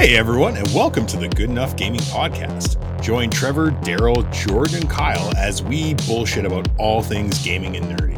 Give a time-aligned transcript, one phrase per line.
[0.00, 3.02] Hey everyone, and welcome to the Good Enough Gaming Podcast.
[3.02, 8.16] Join Trevor, Daryl, Jordan, and Kyle as we bullshit about all things gaming and nerdy.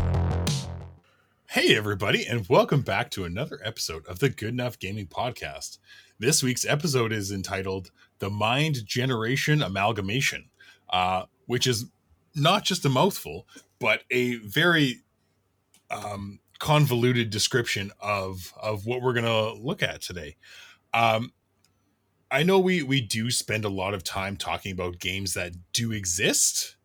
[1.51, 5.79] Hey everybody, and welcome back to another episode of the Good Enough Gaming Podcast.
[6.21, 7.91] This week's episode is entitled
[8.21, 10.51] "The Mind Generation Amalgamation,"
[10.91, 11.87] uh, which is
[12.37, 13.45] not just a mouthful,
[13.81, 15.03] but a very
[15.91, 20.37] um, convoluted description of of what we're going to look at today.
[20.95, 21.33] Um,
[22.33, 25.93] I know we we do spend a lot of time talking about games that do
[25.93, 26.77] exist,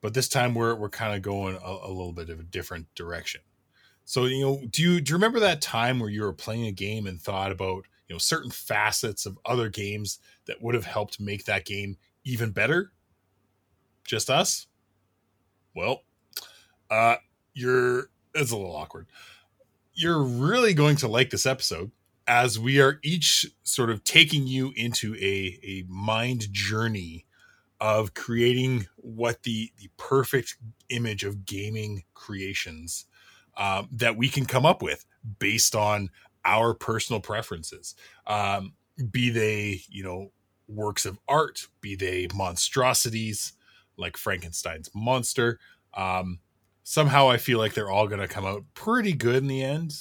[0.00, 2.94] but this time we're we're kind of going a, a, little bit of a different
[2.94, 3.40] direction.
[4.04, 6.72] So you know, do you do you remember that time where you were playing a
[6.72, 11.18] game and thought about you know certain facets of other games that would have helped
[11.18, 12.92] make that game even better?
[14.04, 14.68] Just us?
[15.74, 16.04] Well,
[16.92, 17.16] uh,
[17.54, 19.08] you're it's a little awkward.
[19.94, 21.90] You're really going to like this episode
[22.26, 27.24] as we are each sort of taking you into a, a mind journey
[27.80, 30.56] of creating what the, the perfect
[30.88, 33.04] image of gaming creations
[33.56, 35.04] um, that we can come up with
[35.38, 36.10] based on
[36.44, 37.94] our personal preferences.
[38.26, 38.72] Um,
[39.10, 40.30] be they, you know,
[40.68, 43.52] works of art, be they monstrosities
[43.96, 45.58] like Frankenstein's monster.
[45.94, 46.40] Um,
[46.82, 49.94] somehow I feel like they're all going to come out pretty good in the end.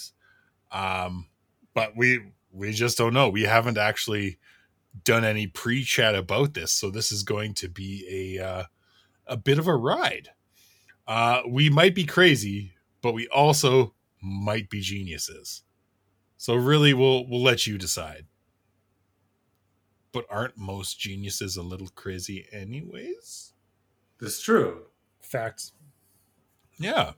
[0.71, 1.27] Um,
[1.75, 3.29] but we we just don't know.
[3.29, 4.39] We haven't actually
[5.03, 8.63] done any pre-chat about this, so this is going to be a uh,
[9.27, 10.29] a bit of a ride.
[11.05, 12.73] Uh, we might be crazy,
[13.03, 15.61] but we also might be geniuses.
[16.37, 18.25] So really, we'll we'll let you decide.
[20.11, 23.53] But aren't most geniuses a little crazy, anyways?
[24.19, 24.85] That's true.
[25.21, 25.73] Facts.
[26.77, 27.11] Yeah,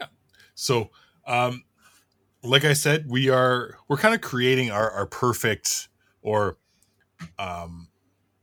[0.00, 0.06] yeah.
[0.54, 0.90] So,
[1.26, 1.64] um,
[2.42, 5.88] like I said, we are we're kind of creating our, our perfect
[6.22, 6.56] or
[7.38, 7.88] um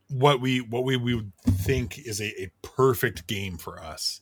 [0.09, 4.21] what we what we, we would think is a, a perfect game for us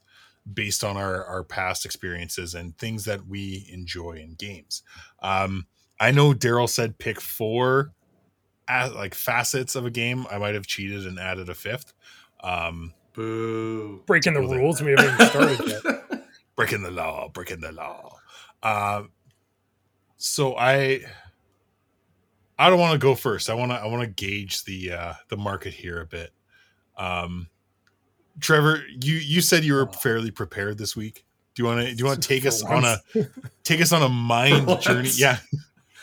[0.52, 4.84] based on our our past experiences and things that we enjoy in games.
[5.22, 5.66] Um
[6.00, 7.94] I know Daryl said pick four
[8.68, 10.26] as, like facets of a game.
[10.30, 11.94] I might have cheated and added a fifth.
[12.44, 14.02] Um Boo.
[14.06, 14.82] Breaking the rules.
[14.82, 16.24] We haven't even started yet.
[16.56, 18.18] breaking the law, breaking the law.
[18.62, 19.04] Uh,
[20.24, 21.02] so I
[22.58, 23.50] I don't want to go first.
[23.50, 26.32] I want to I want to gauge the uh the market here a bit.
[26.98, 27.50] Um
[28.40, 31.26] Trevor, you you said you were fairly prepared this week.
[31.56, 32.98] Do you want to do you want to take us on a
[33.64, 35.10] take us on a mind journey?
[35.14, 35.40] Yeah.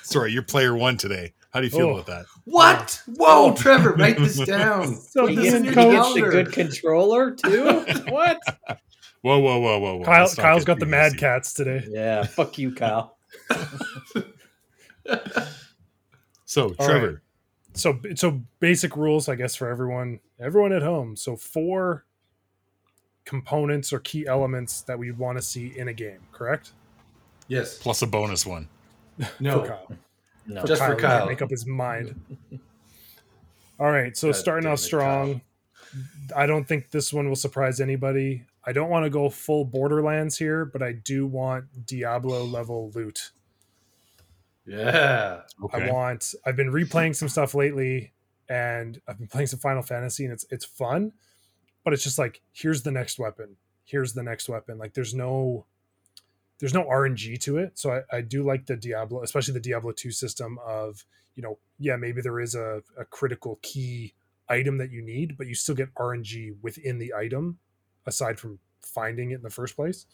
[0.02, 1.32] Sorry, you're player 1 today.
[1.52, 1.94] How do you feel oh.
[1.94, 2.26] about that?
[2.44, 3.02] What?
[3.06, 4.96] Whoa, Trevor, write this down.
[4.96, 7.84] so Put this in your coach a good controller too?
[8.08, 8.38] what?
[9.22, 10.04] Whoa, whoa, whoa, whoa, whoa.
[10.04, 11.86] Kyle, Kyle's got the Mad Catz today.
[11.88, 13.16] Yeah, fuck you, Kyle.
[16.44, 17.06] so, Trevor.
[17.06, 17.16] Right.
[17.74, 21.16] So, so basic rules, I guess, for everyone, everyone at home.
[21.16, 22.04] So, four
[23.24, 26.20] components or key elements that we want to see in a game.
[26.32, 26.72] Correct?
[27.48, 27.78] Yes.
[27.78, 28.68] Plus a bonus one.
[29.38, 29.60] No.
[29.60, 29.92] for Kyle.
[30.46, 30.60] No.
[30.62, 31.26] For Just Kyle, for Kyle.
[31.26, 32.18] Make up his mind.
[33.78, 34.16] All right.
[34.16, 35.42] So, God starting off strong.
[36.36, 38.44] I don't think this one will surprise anybody.
[38.64, 43.32] I don't want to go full Borderlands here, but I do want Diablo level loot.
[44.66, 45.40] Yeah.
[45.64, 45.88] Okay.
[45.88, 48.12] I want I've been replaying some stuff lately
[48.48, 51.12] and I've been playing some Final Fantasy and it's it's fun,
[51.84, 53.56] but it's just like here's the next weapon.
[53.84, 54.78] Here's the next weapon.
[54.78, 55.66] Like there's no
[56.60, 57.78] there's no RNG to it.
[57.78, 61.58] So I, I do like the Diablo, especially the Diablo 2 system of, you know,
[61.78, 64.12] yeah, maybe there is a, a critical key
[64.46, 67.58] item that you need, but you still get RNG within the item
[68.06, 70.06] aside from finding it in the first place.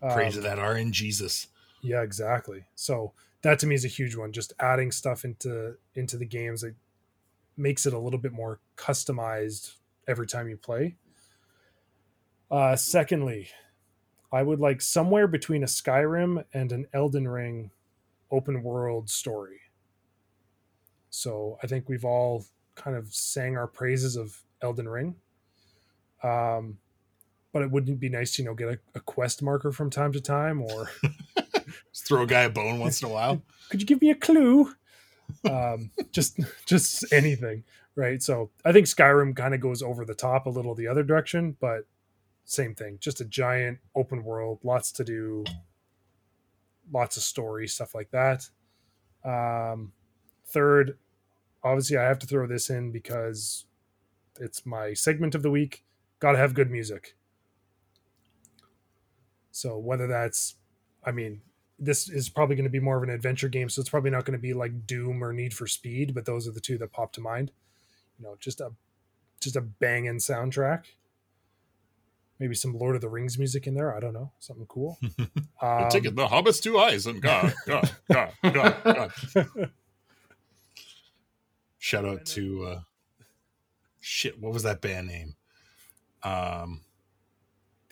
[0.00, 1.48] Praise um, of that RNG Jesus.
[1.82, 2.64] Yeah, exactly.
[2.74, 3.12] So
[3.42, 4.32] that to me is a huge one.
[4.32, 6.74] Just adding stuff into into the games that
[7.56, 9.74] makes it a little bit more customized
[10.06, 10.96] every time you play.
[12.50, 13.48] Uh, secondly,
[14.32, 17.70] I would like somewhere between a Skyrim and an Elden Ring
[18.30, 19.60] open world story.
[21.10, 25.16] So I think we've all kind of sang our praises of Elden Ring.
[26.22, 26.78] Um,
[27.56, 30.12] but it wouldn't be nice to you know get a, a quest marker from time
[30.12, 30.90] to time or
[31.90, 33.40] just throw a guy a bone once in a while.
[33.70, 34.74] Could you give me a clue?
[35.48, 37.64] Um, just just anything,
[37.94, 38.22] right?
[38.22, 41.56] So I think Skyrim kind of goes over the top a little the other direction,
[41.58, 41.86] but
[42.44, 42.98] same thing.
[43.00, 45.42] Just a giant open world, lots to do,
[46.92, 48.50] lots of story stuff like that.
[49.24, 49.92] Um,
[50.46, 50.98] third,
[51.64, 53.64] obviously, I have to throw this in because
[54.38, 55.84] it's my segment of the week.
[56.18, 57.16] Got to have good music.
[59.56, 60.56] So whether that's,
[61.02, 61.40] I mean,
[61.78, 64.26] this is probably going to be more of an adventure game, so it's probably not
[64.26, 66.92] going to be like Doom or Need for Speed, but those are the two that
[66.92, 67.52] pop to mind.
[68.18, 68.72] You know, just a
[69.40, 70.84] just a banging soundtrack.
[72.38, 73.96] Maybe some Lord of the Rings music in there.
[73.96, 74.98] I don't know, something cool.
[75.62, 79.70] um, Take it, the Hobbit's to Isengard, God, God, God, God.
[81.78, 82.80] Shout out to uh,
[84.00, 84.38] shit.
[84.38, 85.34] What was that band name?
[86.22, 86.82] Um,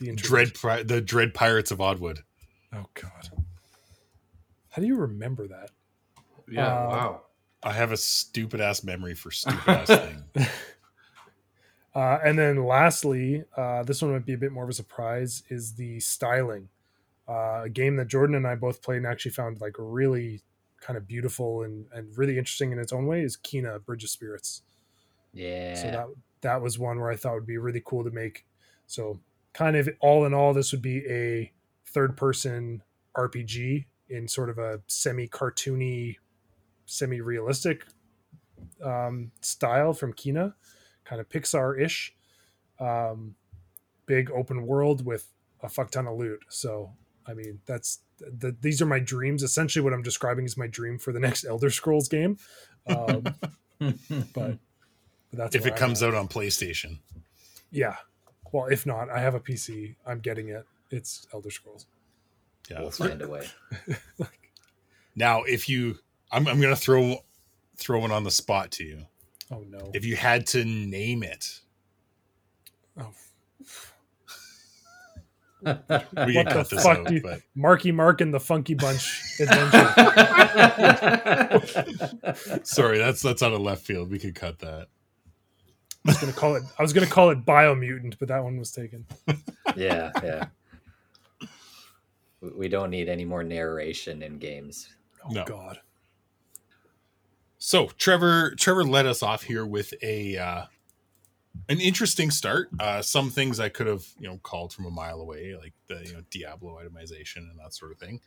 [0.05, 0.53] the Dread,
[0.87, 2.23] the Dread Pirates of Oddwood.
[2.73, 3.31] Oh God,
[4.71, 5.71] how do you remember that?
[6.51, 7.21] Yeah, uh, wow.
[7.63, 9.87] I have a stupid ass memory for stupid ass
[10.35, 10.47] thing.
[11.95, 15.45] Uh, and then lastly, uh, this one might be a bit more of a surprise,
[15.49, 16.69] is the styling.
[17.29, 20.43] Uh, a game that Jordan and I both played and actually found like really
[20.81, 24.11] kind of beautiful and, and really interesting in its own way is Kena Bridge of
[24.11, 24.63] Spirits.
[25.33, 25.75] Yeah.
[25.75, 26.07] So that
[26.43, 28.45] that was one where I thought would be really cool to make.
[28.87, 29.21] So
[29.55, 31.53] kind of all in all, this would be a
[31.87, 32.83] third person
[33.17, 36.17] RPG in sort of a semi cartoony,
[36.85, 37.85] semi realistic
[38.83, 40.55] um, style from Kena
[41.05, 42.15] kind of Pixar ish.
[42.81, 43.37] Um,
[44.07, 45.29] big open world with
[45.63, 46.41] a fuck ton of loot.
[46.49, 46.93] So,
[47.27, 49.43] I mean, that's the, these are my dreams.
[49.43, 52.39] Essentially, what I'm describing is my dream for the next Elder Scrolls game.
[52.87, 53.23] Um,
[53.79, 53.95] but,
[54.35, 54.59] but,
[55.33, 56.99] that's if it comes out on PlayStation.
[57.71, 57.97] Yeah.
[58.55, 59.97] Well, if not, I have a PC.
[60.07, 60.65] I'm getting it.
[60.93, 61.87] It's Elder Scrolls.
[62.71, 63.49] Yeah, we'll find a way.
[65.17, 65.97] now, if you,
[66.31, 67.17] I'm, I'm going to throw
[67.77, 69.07] throw one on the spot to you.
[69.51, 69.91] Oh no!
[69.93, 71.63] If you had to name it,
[72.97, 73.11] oh.
[75.65, 77.41] we can cut this out, you, but...
[77.57, 79.91] Marky Mark and the Funky Bunch adventure.
[82.63, 84.13] Sorry, that's that's out of left field.
[84.13, 84.87] We could cut that.
[86.07, 86.63] I was gonna call it.
[86.79, 89.07] I was gonna call it Biomutant, but that one was taken.
[89.77, 90.47] yeah, yeah.
[92.41, 94.89] We don't need any more narration in games.
[95.25, 95.45] Oh no.
[95.45, 95.81] God.
[97.57, 100.65] So Trevor, Trevor led us off here with a uh,
[101.71, 102.69] an interesting start.
[102.79, 106.07] Uh, some things I could have you know called from a mile away, like the
[106.07, 108.21] you know Diablo itemization and that sort of thing.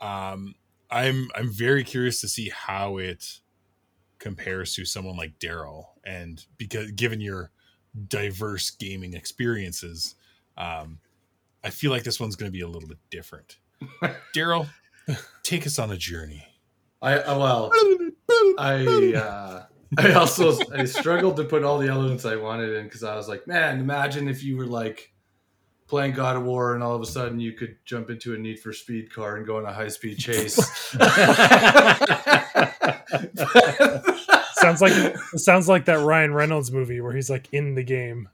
[0.00, 0.54] Um,
[0.90, 3.40] I'm I'm very curious to see how it
[4.18, 7.50] compares to someone like Daryl, and because given your
[8.08, 10.14] diverse gaming experiences,
[10.56, 10.98] um,
[11.64, 13.58] I feel like this one's going to be a little bit different.
[14.34, 14.68] Daryl,
[15.42, 16.46] take us on a journey.
[17.00, 17.70] I uh, well,
[18.58, 19.64] I uh,
[19.96, 23.28] I also I struggled to put all the elements I wanted in because I was
[23.28, 25.12] like, man, imagine if you were like
[25.88, 28.60] playing God of War and all of a sudden you could jump into a Need
[28.60, 30.54] for Speed car and go on a high speed chase.
[34.54, 38.28] sounds like sounds like that Ryan Reynolds movie where he's like in the game.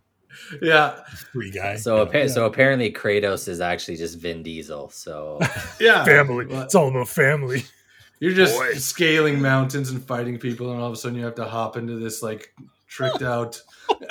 [0.60, 1.00] Yeah,
[1.32, 1.76] free guy.
[1.76, 2.26] So, yeah.
[2.26, 4.90] so apparently Kratos is actually just Vin Diesel.
[4.90, 5.38] So
[5.80, 6.46] yeah, family.
[6.48, 7.64] It's all about family.
[8.18, 8.72] You're just Boy.
[8.74, 11.98] scaling mountains and fighting people, and all of a sudden you have to hop into
[11.98, 12.52] this like
[12.88, 13.60] tricked out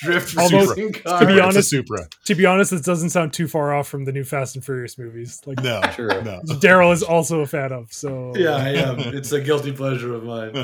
[0.00, 1.20] drift Almost, car.
[1.20, 2.08] To be honest, Supra.
[2.24, 4.98] To be honest, it doesn't sound too far off from the new Fast and Furious
[4.98, 5.40] movies.
[5.46, 6.08] Like no, true.
[6.08, 6.40] No.
[6.44, 7.92] Daryl is also a fan of.
[7.92, 8.98] So yeah, I am.
[8.98, 10.56] It's a guilty pleasure of mine.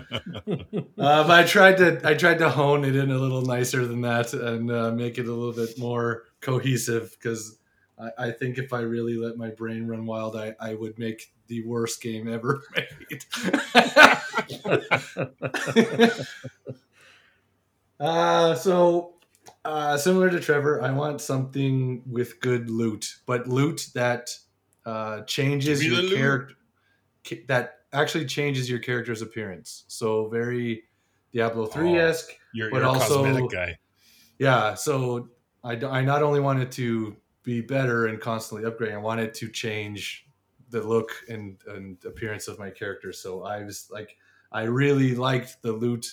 [0.98, 4.32] um, I tried to I tried to hone it in a little nicer than that
[4.32, 7.58] and uh, make it a little bit more cohesive because
[7.98, 11.32] I, I, think if I really let my brain run wild, I, I would make
[11.48, 13.24] the worst game ever made.
[18.00, 19.15] uh, so,
[19.66, 24.30] uh, similar to Trevor, I want something with good loot, but loot that
[24.84, 26.54] uh, changes your character,
[27.48, 29.84] that actually changes your character's appearance.
[29.88, 30.84] So, very
[31.32, 32.30] Diablo 3 esque,
[32.62, 33.48] oh, but also.
[33.48, 33.78] Guy.
[34.38, 35.28] Yeah, so
[35.64, 40.26] I, I not only wanted to be better and constantly upgrading, I wanted to change
[40.70, 43.12] the look and, and appearance of my character.
[43.12, 44.16] So I was like,
[44.52, 46.12] I really liked the loot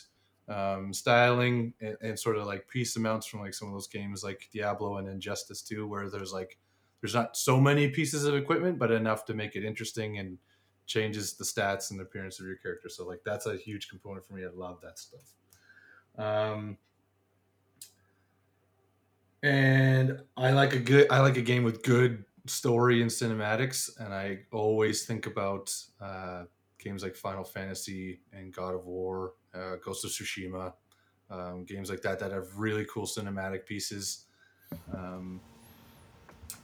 [0.50, 4.24] um, styling and, and, sort of like piece amounts from like some of those games
[4.24, 6.58] like Diablo and Injustice 2, where there's like,
[7.02, 10.38] there's not so many pieces of equipment, but enough to make it interesting and
[10.86, 12.90] changes the stats and the appearance of your character.
[12.90, 14.44] So like, that's a huge component for me.
[14.44, 15.34] I love that stuff.
[16.18, 16.78] Um,
[19.42, 24.14] and I like a good, I like a game with good story and cinematics, and
[24.14, 26.44] I always think about uh,
[26.84, 30.74] games like Final Fantasy and God of War, uh, Ghost of Tsushima,
[31.30, 34.26] um, games like that that have really cool cinematic pieces,
[34.94, 35.42] um,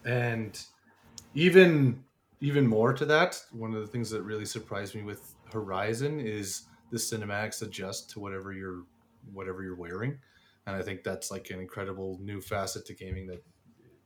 [0.06, 0.64] and
[1.34, 2.04] even
[2.42, 6.64] even more to that, one of the things that really surprised me with Horizon is
[6.90, 8.84] the cinematics adjust to whatever you're
[9.34, 10.20] whatever you're wearing,
[10.66, 13.44] and I think that's like an incredible new facet to gaming that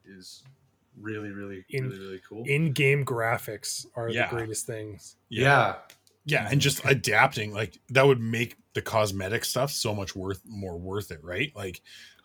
[0.05, 0.43] is
[0.99, 2.43] really, really, In- really, really cool.
[2.45, 4.29] In-game graphics are Yeah.
[4.29, 5.15] the greatest things.
[5.29, 5.75] yeah, yeah
[6.31, 11.11] and just adapting like that would make the cosmetic stuff so much worth more worth
[11.11, 11.81] it right like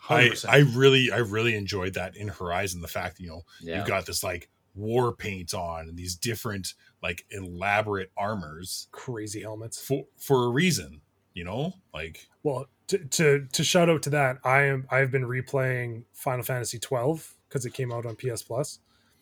[0.08, 0.48] I 100%.
[0.48, 3.78] I really I really enjoyed that in Horizon the fact that, you know Yeah.
[3.78, 9.80] you've got this like war paint on and these different like elaborate armors Crazy helmets.
[9.84, 11.00] for for a reason
[11.34, 15.24] you know like Well, to, to to shout out to that, I am I've been
[15.24, 18.78] replaying Final Fantasy 12 because it came out on PS Plus,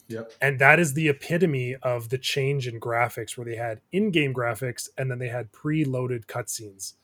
[0.08, 4.34] yep, and that is the epitome of the change in graphics, where they had in-game
[4.34, 6.94] graphics and then they had pre-loaded cutscenes.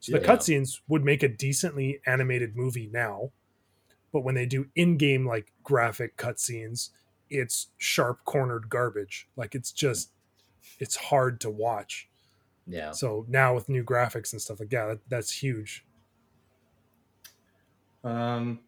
[0.00, 0.26] So the Yeah.
[0.26, 3.32] cutscenes would make a decently animated movie now,
[4.12, 6.90] but when they do in-game like graphic cutscenes,
[7.30, 9.28] it's sharp cornered garbage.
[9.36, 10.12] Like it's just
[10.78, 12.08] it's hard to watch.
[12.66, 12.92] Yeah.
[12.92, 15.84] So now with new graphics and stuff like that, that's huge.
[18.04, 18.60] Um,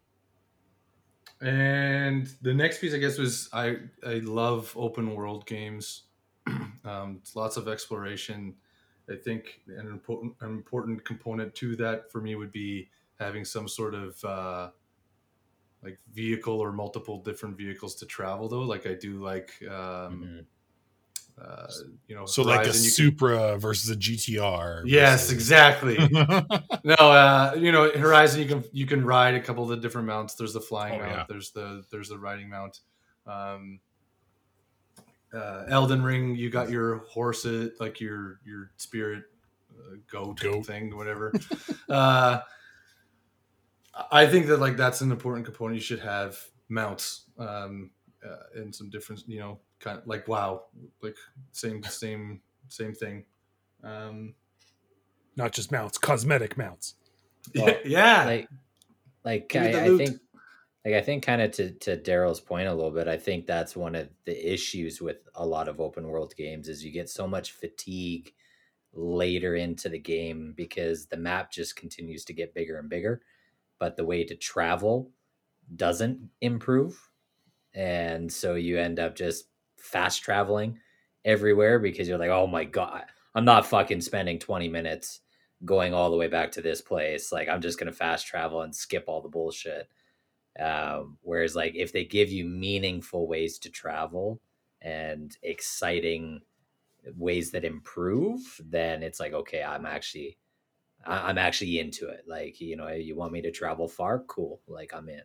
[1.40, 6.04] and the next piece, I guess, was I I love open world games.
[6.84, 8.56] um, lots of exploration.
[9.08, 13.68] I think an important an important component to that for me would be having some
[13.68, 14.70] sort of uh,
[15.82, 18.48] like vehicle or multiple different vehicles to travel.
[18.48, 20.46] Though, like I do like um, Mhm.
[21.78, 25.96] Uh, you know, so like a you can- Supra versus a GTR Yes, versus- exactly.
[26.84, 30.06] No, uh, you know, Horizon, you can you can ride a couple of the different
[30.06, 30.34] mounts.
[30.34, 31.12] There's the flying Oh, mount.
[31.18, 31.24] yeah.
[31.28, 32.80] There's the there's the riding mount.
[33.26, 33.80] Um,
[35.32, 37.46] uh, Elden Ring, you got your horse,
[37.78, 39.24] like your your spirit
[39.78, 40.66] uh, goat, Goat.
[40.66, 41.32] thing, whatever.
[41.88, 42.40] uh,
[44.10, 45.76] I think that like that's an important component.
[45.76, 47.90] You should have mounts um,
[48.26, 50.64] uh, and some different, you know, kind of like wow,
[51.02, 51.16] like
[51.52, 53.24] same same same thing.
[53.82, 54.34] Um,
[55.36, 56.94] Not just mounts, cosmetic mounts.
[57.54, 58.48] Well, yeah, like
[59.24, 60.20] like Give me the I, I think
[60.84, 63.74] like I think kind of to to Daryl's point a little bit, I think that's
[63.74, 67.26] one of the issues with a lot of open world games is you get so
[67.26, 68.32] much fatigue
[68.92, 73.20] later into the game because the map just continues to get bigger and bigger,
[73.78, 75.10] but the way to travel
[75.76, 77.10] doesn't improve.
[77.74, 79.44] And so you end up just
[79.80, 80.78] fast traveling
[81.24, 85.20] everywhere because you're like, "Oh my god, I'm not fucking spending 20 minutes
[85.64, 87.32] going all the way back to this place.
[87.32, 89.88] Like I'm just gonna fast travel and skip all the bullshit.
[90.58, 94.40] Um, whereas like if they give you meaningful ways to travel
[94.82, 96.40] and exciting
[97.16, 100.38] ways that improve, then it's like okay, I'm actually
[101.06, 102.24] I'm actually into it.
[102.26, 104.20] Like you know, you want me to travel far?
[104.20, 104.60] Cool.
[104.68, 105.22] Like I'm in.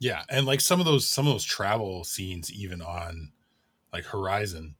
[0.00, 3.32] yeah and like some of those some of those travel scenes even on
[3.94, 4.74] like horizon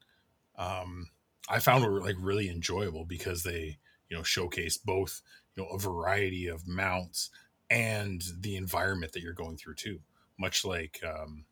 [0.59, 1.09] um
[1.49, 3.79] i found were like really enjoyable because they
[4.11, 5.23] you know showcase both
[5.55, 7.31] you know a variety of mounts
[7.71, 9.99] and the environment that you're going through too
[10.39, 11.45] much like um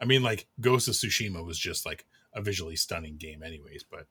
[0.00, 4.06] i mean like ghost of tsushima was just like a visually stunning game anyways but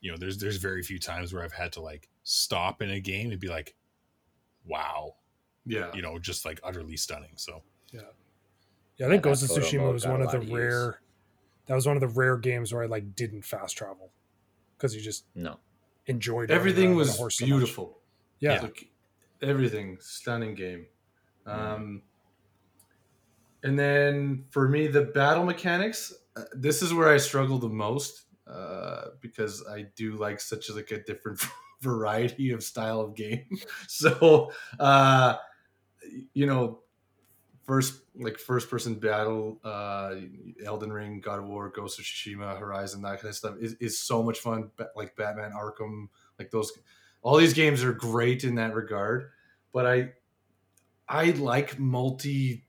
[0.00, 3.00] you know there's there's very few times where i've had to like stop in a
[3.00, 3.74] game and be like
[4.66, 5.14] wow
[5.64, 5.90] yeah.
[5.94, 8.00] you know just like utterly stunning so Yeah,
[8.96, 11.00] yeah, I think Yeah, Ghost of Tsushima was one of the lot rare.
[11.66, 14.12] That was one of the rare games where I like didn't fast travel
[14.76, 15.60] because you just No.
[16.06, 17.46] enjoyed Everything around on a was horse so much.
[17.46, 18.02] beautiful.
[18.40, 18.90] Yeah, Like,
[19.42, 20.88] everything stunning game.
[21.46, 22.04] Um,
[23.62, 26.12] and then for me, the battle mechanics.
[26.36, 30.74] Uh, this is where I struggle the most uh, because I do like such a,
[30.74, 31.42] like a different
[31.80, 33.48] variety of style of game.
[33.88, 35.38] so, uh,
[36.34, 36.82] you know,
[37.66, 40.14] first like first person battle, uh,
[40.64, 43.98] Elden Ring, God of War, Ghost of Tsushima, Horizon, that kind of stuff is, is
[43.98, 44.70] so much fun.
[44.94, 46.08] Like Batman, Arkham,
[46.38, 46.72] like those
[47.22, 49.30] all these games are great in that regard
[49.72, 50.10] but i
[51.08, 52.64] i like multi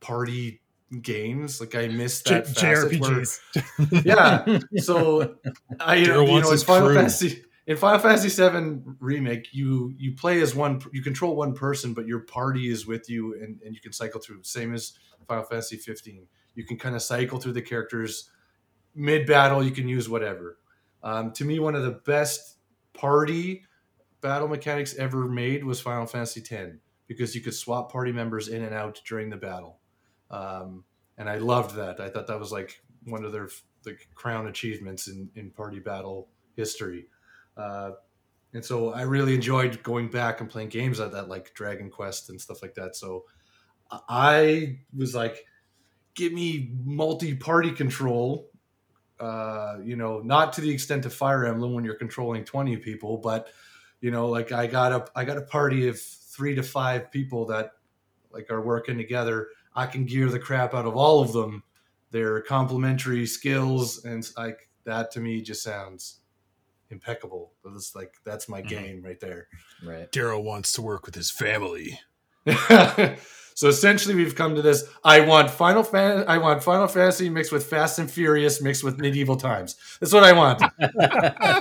[0.00, 0.60] party
[1.00, 4.04] games like i miss J- that where- JRPGs.
[4.04, 5.36] yeah so
[5.80, 6.96] i you know, you wants know in his final crew.
[6.96, 11.94] fantasy in final fantasy 7 remake you you play as one you control one person
[11.94, 14.42] but your party is with you and, and you can cycle through.
[14.42, 14.92] Same as
[15.26, 18.30] final fantasy 15 you can kind of cycle through the characters.
[18.94, 20.58] Mid battle you can use whatever.
[21.02, 22.58] Um, to me one of the best
[22.94, 23.64] party
[24.20, 28.62] battle mechanics ever made was final fantasy 10 because you could swap party members in
[28.62, 29.78] and out during the battle.
[30.30, 30.84] Um,
[31.18, 32.00] and i loved that.
[32.00, 33.48] I thought that was like one of their
[33.84, 37.06] the crown achievements in, in party battle history
[37.56, 37.92] uh,
[38.54, 42.30] and so i really enjoyed going back and playing games like that like dragon quest
[42.30, 42.96] and stuff like that.
[42.96, 43.24] So
[44.08, 45.44] i was like
[46.16, 48.50] give me multi-party control.
[49.20, 53.18] Uh, you know, not to the extent of Fire Emblem when you're controlling 20 people,
[53.18, 53.48] but
[54.00, 57.46] you know, like I got a I got a party of three to five people
[57.46, 57.72] that
[58.30, 59.48] like are working together.
[59.74, 61.62] I can gear the crap out of all of them.
[62.10, 66.20] Their complementary skills, and like that to me just sounds
[66.90, 67.52] impeccable.
[67.64, 68.68] That's like that's my Mhm.
[68.68, 69.48] game right there.
[69.84, 70.10] Right.
[70.12, 71.98] Daryl wants to work with his family.
[73.54, 74.84] so essentially, we've come to this.
[75.04, 76.24] I want Final Fan.
[76.28, 79.76] I want Final Fantasy mixed with Fast and Furious mixed with medieval times.
[80.00, 80.62] That's what I want.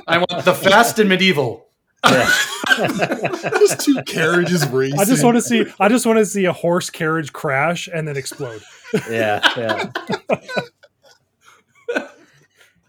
[0.07, 1.67] I want the fast and medieval.
[2.05, 4.99] Just two carriages racing.
[4.99, 5.65] I just want to see.
[5.79, 8.61] I just want to see a horse carriage crash and then explode.
[9.09, 9.91] yeah, yeah.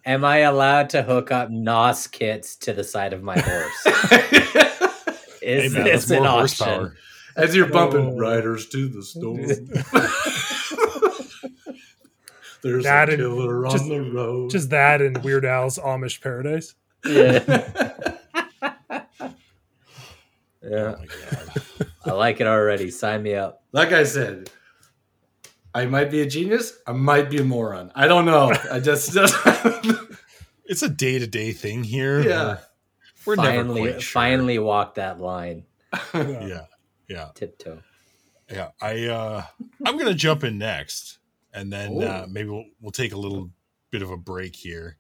[0.07, 3.87] Am I allowed to hook up NOS kits to the side of my horse?
[5.43, 6.75] Hey, Is man, this that's more an horsepower.
[6.87, 6.97] option?
[7.37, 8.19] As you're bumping Oh.
[8.19, 9.37] riders to the storm.
[12.63, 14.51] There's That a and killer just- on the road.
[14.51, 16.75] Just that and Weird Al's Amish Paradise.
[17.05, 17.63] Yeah.
[19.21, 19.31] Oh
[20.69, 20.95] yeah.
[20.99, 21.63] my god.
[22.07, 22.91] I like it already.
[22.91, 23.63] Sign me up.
[23.71, 24.51] like I said,
[25.77, 26.79] I might be a genius.
[26.87, 27.93] I might be a moron.
[27.95, 28.51] I don't know.
[28.73, 29.37] I just, just
[30.65, 32.23] It's a day to day thing here.
[32.23, 32.59] yeah.
[33.27, 34.21] We're never finally, quite sure.
[34.23, 35.65] finally walk that line.
[36.15, 36.47] Yeah.
[36.47, 36.61] Yeah.
[37.09, 37.29] Yeah.
[37.37, 37.83] Tiptoe.
[38.51, 38.71] Yeah.
[38.81, 39.45] I uh
[39.85, 41.19] I'm gonna jump in next
[41.55, 43.51] and then uh maybe we'll we'll take a little
[43.93, 44.97] bit of a break here.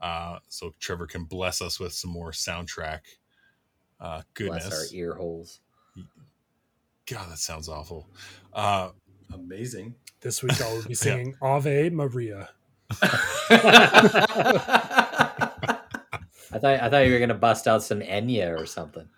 [0.00, 3.00] Uh so Trevor can bless us with some more soundtrack.
[3.98, 5.58] Uh Bless our ear holes.
[7.06, 8.06] God, that sounds awful.
[8.52, 8.90] Uh
[9.32, 9.94] Amazing.
[10.20, 12.50] This week I will be singing Ave Maria.
[16.50, 19.08] I thought I thought you were gonna bust out some Enya or something.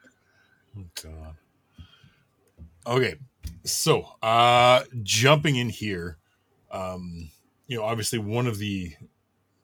[0.76, 1.36] Oh god.
[2.86, 3.14] Okay.
[3.64, 6.18] So, uh jumping in here,
[6.70, 7.30] um,
[7.66, 8.92] you know, obviously one of the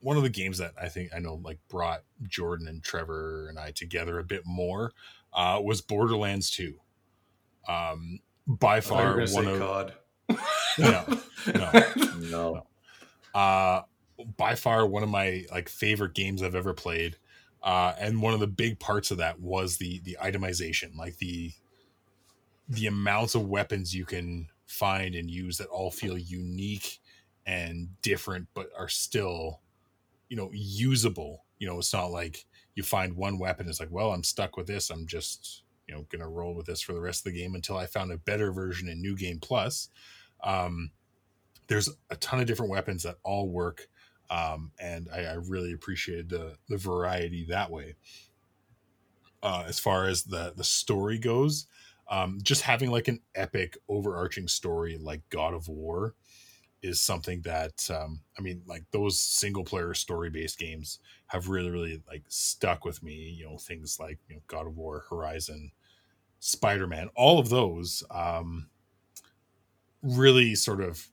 [0.01, 3.59] one of the games that I think I know like brought Jordan and Trevor and
[3.59, 4.93] I together a bit more
[5.33, 6.79] uh was Borderlands 2.
[7.69, 9.95] Um by I thought you were far one of COD.
[10.79, 11.05] No,
[11.55, 11.83] no.
[12.19, 12.67] No.
[13.35, 13.83] uh
[14.37, 17.17] by far one of my like favorite games I've ever played.
[17.63, 21.53] Uh and one of the big parts of that was the the itemization, like the
[22.69, 26.99] the amounts of weapons you can find and use that all feel unique
[27.47, 29.61] and different but are still
[30.29, 31.45] you know usable.
[31.59, 34.67] You know, it's not like you find one weapon it's like, well, I'm stuck with
[34.67, 34.91] this.
[34.91, 37.55] I'm just, you know, going to roll with this for the rest of the game
[37.55, 39.89] until I found a better version in New Game Plus.
[40.43, 40.91] Um
[41.69, 43.89] there's a ton of different weapons that all work
[44.31, 47.95] um, and I, I really appreciated the the variety that way.
[49.43, 51.67] Uh, as far as the the story goes,
[52.11, 56.15] um, just having like an epic overarching story like God of War
[56.83, 61.71] is something that um, I mean, like those single player story based games have really
[61.71, 63.37] really like stuck with me.
[63.39, 65.71] You know, things like you know God of War, Horizon,
[66.41, 68.69] Spider Man, all of those um,
[70.03, 71.09] really sort of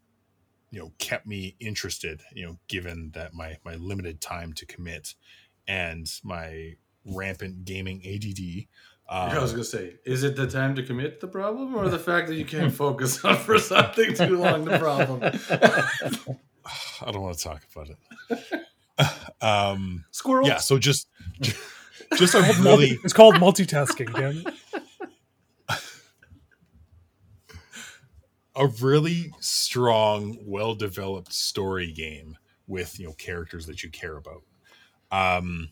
[0.71, 5.15] you know kept me interested you know given that my my limited time to commit
[5.67, 6.73] and my
[7.05, 8.67] rampant gaming ADD
[9.09, 11.99] I was um, gonna say, is it the time to commit the problem, or the
[12.09, 15.21] fact that you can't focus on for something too long the problem?
[17.05, 19.07] i don't want to talk about it
[19.41, 20.47] um Squirrel.
[20.47, 21.09] yeah so just
[22.17, 24.72] just a Multi- really it's called multitasking, damn
[28.55, 32.37] a really strong well developed story game
[32.67, 34.43] with you know characters that you care about
[35.11, 35.69] um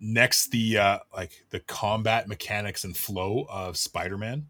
[0.00, 4.46] next the uh like the combat mechanics and flow of spider-man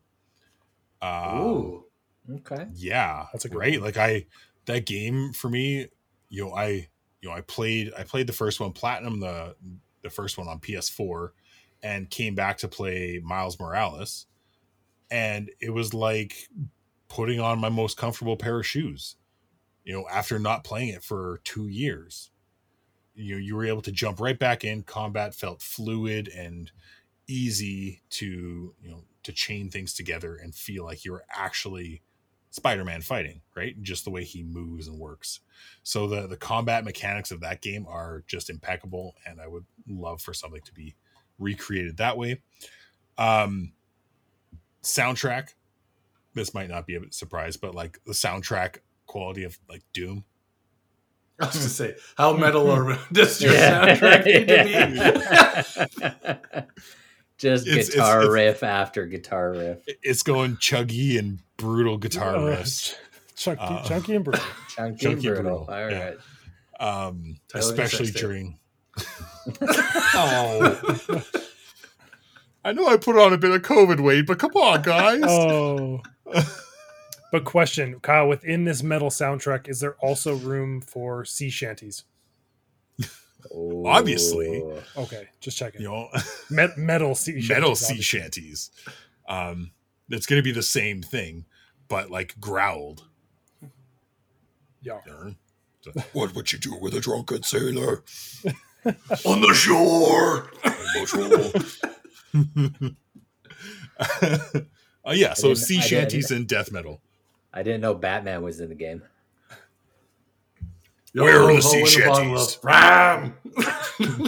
[1.01, 1.85] um, Ooh.
[2.31, 2.67] Okay.
[2.75, 4.27] yeah That's a good right like i
[4.67, 5.89] that game for me
[6.29, 6.89] you know i
[7.21, 9.57] you know i played i played the first one platinum the
[10.03, 11.31] the first one on ps4
[11.83, 14.27] and came back to play miles morales
[15.11, 16.49] and it was like
[17.13, 19.17] putting on my most comfortable pair of shoes
[19.85, 22.31] you know after not playing it for two years
[23.15, 26.73] you know you were able to jump right back in combat felt fluid and
[27.29, 32.03] easy to you know to chain things together and feel like you were actually
[32.51, 33.81] Spider-Man fighting, right?
[33.83, 35.41] Just the way he moves and works.
[35.85, 40.21] So the the combat mechanics of that game are just impeccable, and I would love
[40.21, 40.95] for something to be
[41.39, 42.43] recreated that way.
[43.17, 43.73] Um,
[44.83, 45.55] soundtrack.
[46.35, 50.25] This might not be a surprise, but like the soundtrack quality of like Doom.
[51.41, 54.65] I was gonna say, how metal are does your soundtrack need to
[56.63, 56.63] be?
[57.39, 59.79] Just It's- it's- guitar it's- riff after guitar riff.
[60.03, 62.95] It's going chuggy and brutal guitar Uh, riffs.
[63.37, 64.45] Chunky, Uh, chunky and brutal.
[64.69, 65.43] Chunky, Chunky brutal.
[65.43, 66.05] brutal, All yeah.
[66.11, 66.19] right.
[67.07, 68.59] Um, Title of your especially during.
[70.15, 71.23] oh.
[72.65, 75.23] I know I put on a bit of COVID weight, but come on, guys.
[75.27, 76.01] Oh,
[77.31, 82.05] But question, Kyle, within this metal soundtrack, is there also room for sea shanties?
[83.55, 84.63] Obviously.
[84.97, 85.81] Okay, just checking.
[85.81, 86.09] You know,
[86.51, 87.49] Met- metal sea shanties.
[87.49, 88.03] metal sea obviously.
[88.21, 88.71] shanties.
[89.29, 89.73] Um,
[90.11, 91.47] it's going to be the same thing,
[91.89, 93.05] but like growled.
[94.83, 95.01] Yeah.
[95.81, 98.05] So, what would you do with a drunken sailor
[99.25, 100.51] on the shore?
[100.65, 101.07] On the
[104.43, 104.61] shore.
[105.07, 107.01] uh, yeah, so sea shanties and death metal.
[107.53, 109.03] I didn't know Batman was in the game.
[111.15, 112.57] Where are the sea ho, in bottle shanties?
[112.57, 113.37] of Ram.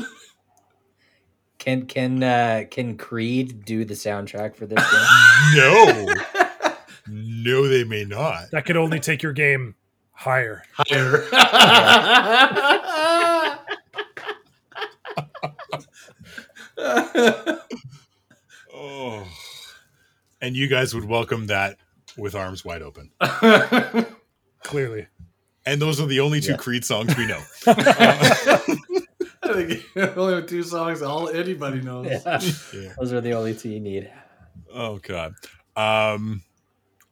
[1.64, 5.06] Can can uh, can Creed do the soundtrack for this game?
[5.54, 6.12] No,
[7.08, 8.50] no, they may not.
[8.50, 9.74] That could only take your game
[10.12, 10.62] higher.
[10.74, 11.24] Higher.
[18.76, 19.24] Oh,
[20.44, 21.78] and you guys would welcome that
[22.18, 23.11] with arms wide open.
[24.62, 25.07] Clearly.
[25.64, 26.57] And those are the only two Yeah.
[26.59, 27.42] Creed songs we know.
[27.66, 28.62] I
[29.42, 29.85] think
[30.18, 32.09] only two songs all anybody knows.
[32.11, 32.40] Yeah.
[32.74, 32.92] Yeah.
[32.98, 34.11] Those are the only two you need.
[34.72, 35.35] Oh god.
[35.76, 36.42] Um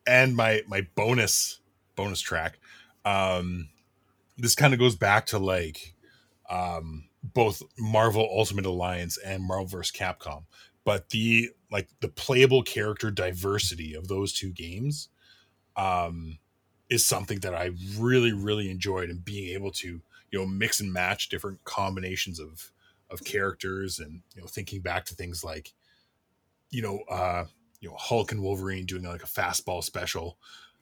[0.07, 1.61] and my my bonus
[1.97, 2.59] bonus track.
[3.07, 3.71] Um
[4.37, 5.95] this kind of goes back to like
[6.51, 9.97] um both Marvel Ultimate Alliance and Marvel vs.
[9.97, 10.45] Capcom.
[10.85, 15.09] But the like the playable character diversity of those two games
[15.77, 16.39] um
[16.91, 20.93] is something that I really, really enjoyed and being able to, you know, mix and
[20.93, 22.71] match different combinations of
[23.11, 25.75] of characters and you know thinking back to things like
[26.71, 27.45] you know uh
[27.81, 30.39] you know Hulk and Wolverine doing like a fastball special.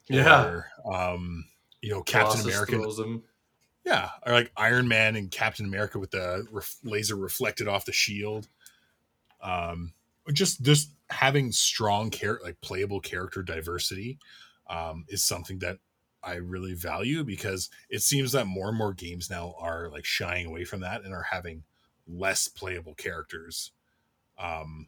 [0.07, 0.45] Yeah.
[0.45, 1.45] Or, um,
[1.81, 2.71] you know, Captain Colossus America.
[3.85, 4.09] Yeah.
[4.25, 8.47] Or like Iron Man and Captain America with the ref- laser reflected off the shield.
[9.41, 9.93] Um,
[10.33, 14.17] just just having strong care like playable character diversity
[14.69, 15.77] um, is something that
[16.23, 20.45] I really value because it seems that more and more games now are like shying
[20.47, 21.63] away from that and are having
[22.07, 23.71] less playable characters
[24.37, 24.87] um,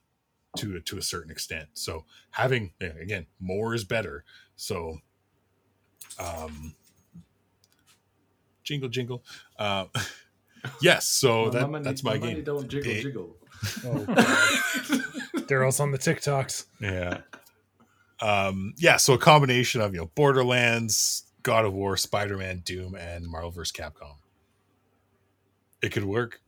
[0.58, 1.70] to to a certain extent.
[1.74, 4.24] So having again more is better.
[4.56, 5.00] So
[6.20, 6.76] um,
[8.64, 9.24] jingle jingle.
[9.58, 9.86] Uh,
[10.82, 11.08] yes.
[11.08, 12.44] So that, money- that's my, money game.
[12.44, 13.38] Don't jiggle Pay- jiggle.
[13.86, 14.06] Oh,
[15.48, 16.66] Daryl's on the TikToks.
[16.80, 17.20] Yeah.
[18.22, 22.96] Um, yeah, so a combination of you know Borderlands, God of War, Spider Man, Doom,
[22.96, 23.72] and Marvel vs.
[23.72, 24.16] Capcom.
[25.82, 26.40] It could work.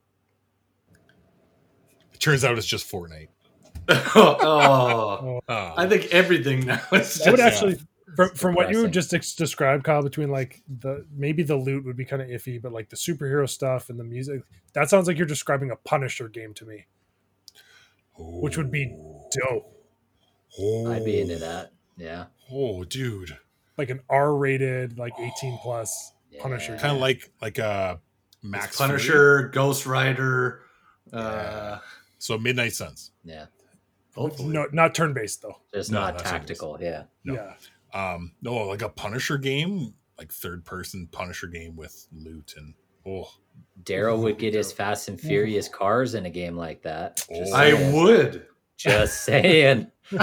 [2.13, 3.28] It turns out it's just Fortnite.
[3.89, 5.73] oh, Ah.
[5.78, 7.82] I think everything now is I would just actually,
[8.15, 11.97] from, from what you just ex- described, Kyle, between like the maybe the loot would
[11.97, 14.41] be kind of iffy, but like the superhero stuff and the music,
[14.73, 16.86] that sounds like you're describing a Punisher game to me.
[18.17, 18.95] Which would be
[19.32, 19.71] dope.
[20.60, 21.71] Oh, I'd be into that.
[21.97, 22.25] Yeah.
[22.51, 23.38] Oh, dude,
[23.78, 26.41] Like an R-rated, like 18 plus Yeah.
[26.41, 26.78] Punisher.
[26.78, 27.99] kind of like like a
[28.41, 28.88] Max It's Fury.
[28.89, 30.62] Punisher, Ghost Rider.
[31.12, 31.80] Uh,
[32.17, 33.12] So Midnight Suns.
[33.23, 33.45] Yeah.
[34.15, 34.49] hopefully.
[34.54, 35.58] No, not turn-based though.
[35.73, 36.47] It's No, not that's what it is.
[36.60, 36.78] tactical.
[36.82, 37.04] Yeah.
[37.25, 37.34] No.
[37.34, 37.54] Yeah.
[38.13, 42.73] Um, no, like a Punisher game, like third person Punisher game with loot and
[43.06, 43.30] oh,
[43.84, 47.18] Daryl would get his Fast and Furious cars in a game like that.
[47.34, 47.56] Just Oh.
[47.56, 47.94] I saying.
[47.94, 48.46] would.
[48.78, 49.91] Just saying.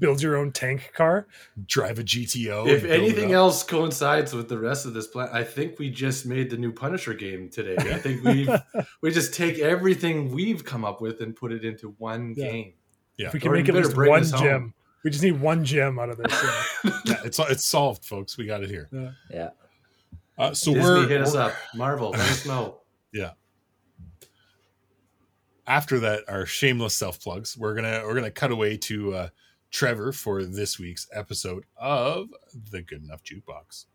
[0.00, 1.26] Build your own tank car.
[1.66, 2.68] drive a GTO.
[2.68, 5.80] if and build it anything else coincides with the rest of this plan, I think
[5.80, 7.74] we just made the new Punisher game today.
[7.76, 8.48] I think we
[9.00, 12.44] we just take everything we've come up with and put it into one Yeah.
[12.50, 12.72] game.
[13.16, 13.26] Yeah.
[13.26, 14.42] If we can Or make you at better least bring one this home.
[14.44, 14.74] gem.
[15.02, 16.44] We just need one gem out of this.
[16.84, 16.90] yeah.
[17.04, 18.38] yeah, it's it's solved, folks.
[18.38, 18.88] We got it here.
[19.32, 19.50] Yeah.
[20.38, 21.52] Uh, so Disney we're, hit us we're- up.
[21.74, 22.76] Marvel, let us know.
[23.12, 23.30] Yeah.
[25.66, 27.56] After that our shameless self plugs.
[27.56, 29.28] We're gonna we're gonna cut away to uh,
[29.70, 32.28] Trevor for this week's episode of
[32.70, 33.86] the Good Enough Jukebox.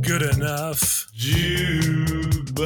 [0.00, 1.06] Good enough.
[1.16, 2.56] Jukebox.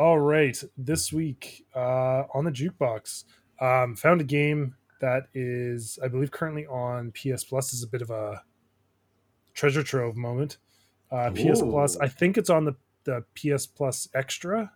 [0.00, 0.58] All right.
[0.78, 3.24] This week uh, on the jukebox,
[3.60, 7.74] um, found a game that is, I believe, currently on PS Plus.
[7.74, 8.42] Is a bit of a
[9.52, 10.56] treasure trove moment.
[11.12, 11.98] Uh, PS Plus.
[11.98, 14.72] I think it's on the the PS Plus Extra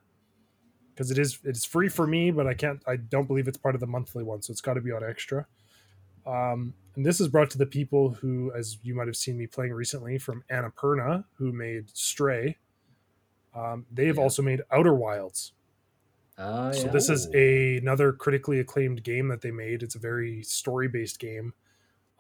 [0.95, 2.83] because it is it's free for me, but I can't.
[2.87, 5.03] I don't believe it's part of the monthly one, so it's got to be on
[5.03, 5.47] Extra.
[6.27, 9.47] Um, and this is brought to the people who, as you might have seen me
[9.47, 12.59] playing recently, from Annapurna, who made Stray.
[13.55, 14.23] Um, they have Yeah.
[14.23, 15.53] also made Outer Wilds.
[16.39, 16.93] Oh, So yeah.
[16.93, 19.83] this is a, another critically acclaimed game that they made.
[19.83, 21.55] It's a very story based game,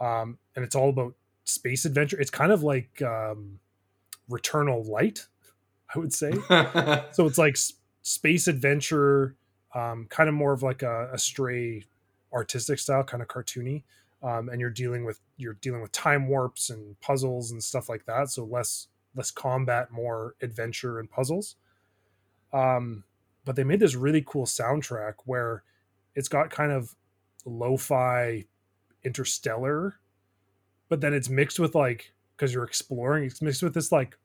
[0.00, 2.20] um, and it's all about space adventure.
[2.20, 3.60] It's kind of like um,
[4.30, 5.26] Returnal Light,
[5.94, 6.32] I would say.
[7.12, 7.56] so it's like
[8.02, 9.36] space adventure,
[9.74, 11.84] um, kind of more of like a, a stray
[12.32, 13.84] artistic style, kind of cartoony.
[14.22, 18.06] Um, and you're dealing with you're dealing with time warps and puzzles and stuff like
[18.06, 18.30] that.
[18.30, 21.56] So less less combat, more adventure and puzzles.
[22.52, 23.04] Um,
[23.44, 25.62] but they made this really cool soundtrack where
[26.14, 26.94] it's got kind of
[27.44, 28.46] lo-fi
[29.04, 29.96] interstellar
[30.88, 34.16] but then it's mixed with like because you're exploring it's mixed with this like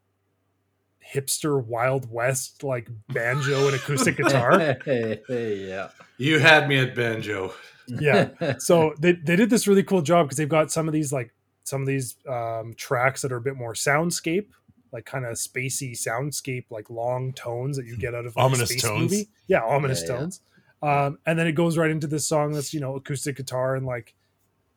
[1.13, 5.89] hipster wild west like banjo and acoustic guitar yeah.
[6.17, 7.53] you had me at banjo.
[7.87, 11.11] yeah so they, they did this really cool job because they've got some of these
[11.11, 14.47] like some of these um, tracks that are a bit more soundscape
[14.91, 18.45] like kind of spacey soundscape like long tones that you get out of like, a
[18.45, 19.11] Ominous space tones.
[19.11, 20.19] movie yeah ominous Yeah, yeah.
[20.19, 20.41] tones
[20.81, 23.85] um, and then it goes right into this song that's you know acoustic guitar and
[23.85, 24.15] like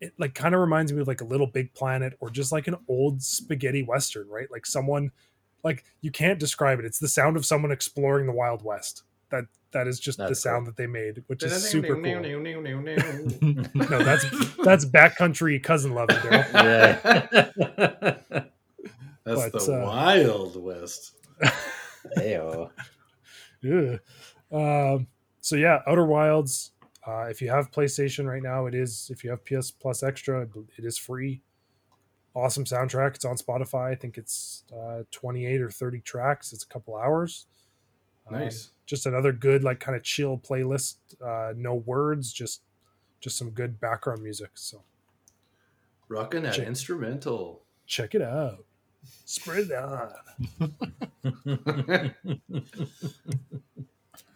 [0.01, 2.67] it like kind of reminds me of like a little big planet or just like
[2.69, 5.11] an old spaghetti western right like someone
[5.63, 9.45] like you can't describe it it's the sound of someone exploring the wild west that
[9.71, 10.73] that is just the That's sound cool.
[10.73, 12.21] that they made which is super cool
[13.41, 14.27] no, no that's
[14.65, 16.53] that's backcountry cousin loving Daryl.
[18.35, 18.45] Yeah.
[19.25, 21.13] That's But, the uh, Wild West.
[22.17, 22.71] Heyo.
[23.71, 24.01] Ugh.
[24.53, 25.07] Um,
[25.41, 26.73] so yeah, Outer Wilds.
[27.07, 29.11] Uh, if you have PlayStation right now, it is.
[29.11, 30.43] If you have PS Plus Extra,
[30.77, 31.41] it is free.
[32.35, 33.15] Awesome soundtrack.
[33.15, 33.91] It's on Spotify.
[33.91, 36.53] I think it's uh, 28 or 30 tracks.
[36.53, 37.47] It's a couple hours.
[38.31, 38.73] Um, Nice.
[38.85, 40.97] just another good, like, kind of chill playlist.
[41.25, 42.61] Uh, no words, just
[43.21, 44.51] just some good background music.
[44.55, 44.83] So
[46.09, 47.63] Rocking that check- instrumental.
[47.87, 48.67] check it out.
[49.25, 50.13] Spread it on.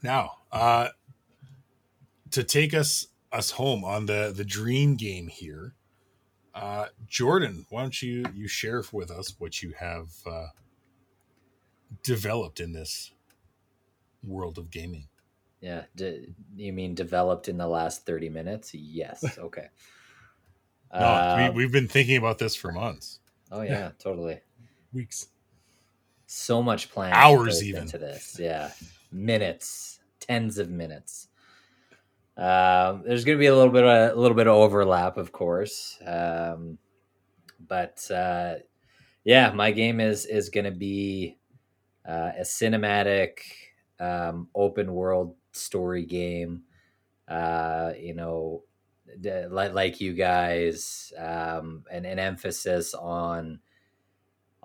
[0.03, 0.89] Now, uh,
[2.31, 5.75] to take us us home on the the dream game here,
[6.55, 10.49] uh, Jordan, why don't you you share with us what you have uh,
[12.05, 13.11] developed in this
[14.23, 15.09] world of gaming?
[15.61, 15.85] yeah.
[15.97, 18.75] D- you mean developed in the last 30 minutes?
[18.75, 19.25] Yes.
[19.39, 19.67] Okay.
[20.95, 23.19] No, Uh, we, we've been thinking about this for months.
[23.51, 24.41] oh, yeah, totally.
[24.97, 25.29] Weeks.
[26.27, 27.83] So much planning Hours even.
[27.83, 28.39] into this.
[28.41, 28.71] Yeah.
[29.13, 31.29] Minutes, tens of minutes.
[32.37, 35.33] Um, there's going to be a little bit of a little bit of overlap, of
[35.33, 35.99] course.
[36.05, 36.79] Um,
[37.67, 38.55] but uh,
[39.25, 41.39] yeah, my game is is going to be
[42.07, 43.39] uh, a cinematic,
[44.01, 46.63] um, open world story game.
[47.29, 48.65] Uh, you know,
[49.49, 53.61] like like you guys, um, and an emphasis on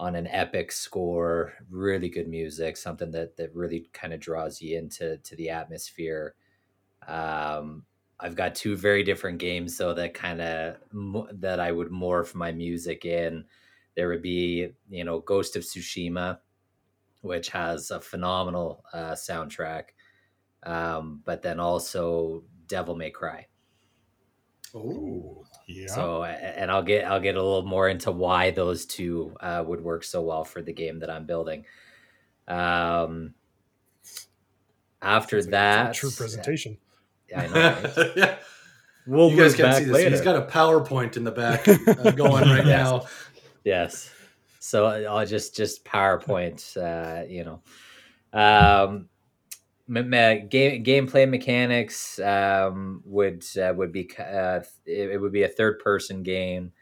[0.02, 4.76] on an epic score, really good music, something that that really kind of draws you
[4.76, 6.34] into to the atmosphere.
[7.08, 7.86] Um,
[8.20, 10.78] I've got two very different games though that kind of
[11.40, 13.46] that I would morph my music in.
[13.96, 16.40] There would be, you know, Ghost of Tsushima,
[17.22, 19.90] which has a phenomenal uh, soundtrack,
[20.64, 23.46] um, but then also Devil May Cry.
[24.74, 25.88] Oh, Yeah.
[25.88, 29.82] So, and I'll get I'll get a little more into why those two uh, would
[29.82, 31.66] work so well for the game that I'm building.
[32.48, 33.34] Um,
[35.02, 36.78] after like- it's a that, true presentation.
[37.36, 37.54] I know.
[37.98, 38.12] Right?
[38.16, 38.36] yeah.
[39.08, 39.94] We'll you guys can't back see this.
[39.94, 40.10] later.
[40.12, 42.68] He's got a PowerPoint in the back uh, going right Yes.
[42.68, 43.06] now.
[43.64, 44.12] yes.
[44.60, 46.78] So I'll just just PowerPoint.
[46.78, 47.62] Uh, you know,
[48.34, 49.08] um, m- me-
[49.90, 55.80] game gameplay mechanics um, would uh, would be uh, it, it would be a third
[55.80, 56.74] person game.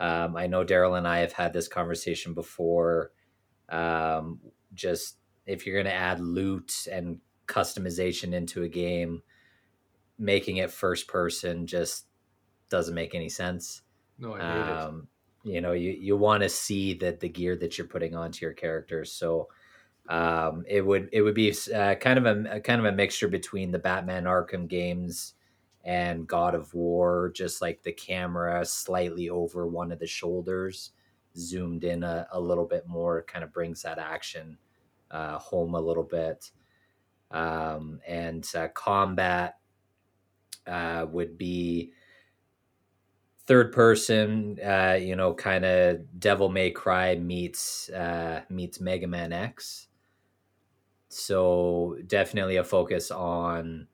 [0.00, 3.12] Um, I know Daryl and I have had this conversation before.
[3.68, 4.40] Um,
[4.74, 9.22] just if you're going to add loot and customization into a game,
[10.18, 12.06] making it first person just
[12.68, 13.82] doesn't make any sense
[14.18, 14.80] No, I hate it.
[14.80, 15.08] um,
[15.44, 18.52] you know you, you want to see that the gear that you're putting onto your
[18.54, 19.48] characters so
[20.08, 23.28] um, it would it would be uh, kind of a, a kind of a mixture
[23.28, 25.34] between the batman arkham games
[25.84, 30.92] and god of war just like the camera slightly over one of the shoulders
[31.36, 34.58] zoomed in a, a little bit more kind of brings that action
[35.10, 36.50] uh, home a little bit.
[37.30, 39.58] Um, and uh, combat
[40.66, 41.92] uh, would be
[43.46, 49.32] third person uh you know kind of devil may cry meets uh meets mega man
[49.32, 49.87] x
[51.08, 53.86] so definitely a focus on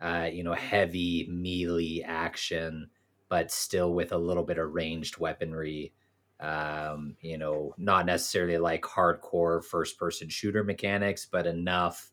[0.00, 2.90] uh you know heavy melee action
[3.28, 5.92] but still with a little bit of ranged weaponry
[6.40, 12.10] um you know not necessarily like hardcore first person shooter mechanics but enough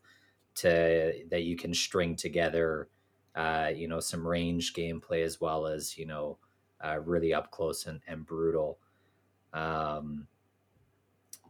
[0.54, 2.88] to that you can string together
[3.34, 6.38] uh you know some range gameplay as well as you know
[6.82, 8.78] uh, really up close and, and brutal.
[9.52, 10.26] Um,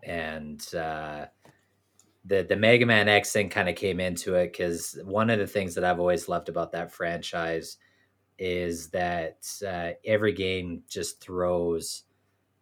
[0.03, 1.27] and uh,
[2.25, 5.47] the the Mega Man X thing kind of came into it because one of the
[5.47, 7.79] things that I've always loved about that franchise
[8.39, 12.05] is that uh, every game just throws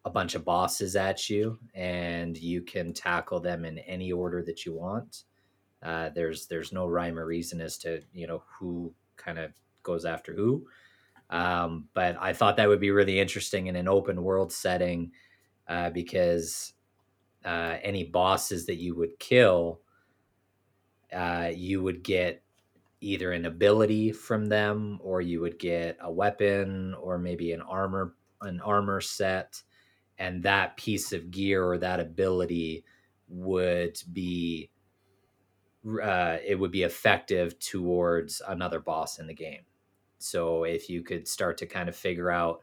[0.04, 4.64] a bunch of bosses at you, and you can tackle them in any order that
[4.64, 5.24] you want.
[5.82, 10.04] Uh, there's there's no rhyme or reason as to you know who kind of goes
[10.04, 10.66] after who.
[11.30, 15.12] Um, but I thought that would be really interesting in an open world setting
[15.68, 16.72] uh, because
[17.44, 19.80] uh, any bosses that you would kill,
[21.12, 22.42] uh, you would get
[23.00, 28.14] either an ability from them, or you would get a weapon, or maybe an armor
[28.42, 29.62] an armor set,
[30.18, 32.84] and that piece of gear or that ability
[33.28, 34.70] would be
[36.02, 39.62] uh, it would be effective towards another boss in the game.
[40.18, 42.60] So if you could start to kind of figure out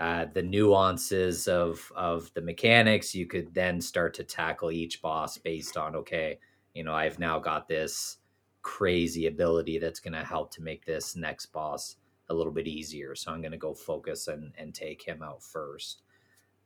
[0.00, 5.36] uh, the nuances of of the mechanics, you could then start to tackle each boss
[5.36, 6.38] based on okay,
[6.72, 8.16] you know, I've now got this
[8.62, 11.96] crazy ability that's going to help to make this next boss
[12.30, 13.14] a little bit easier.
[13.14, 16.00] So I'm going to go focus and and take him out first.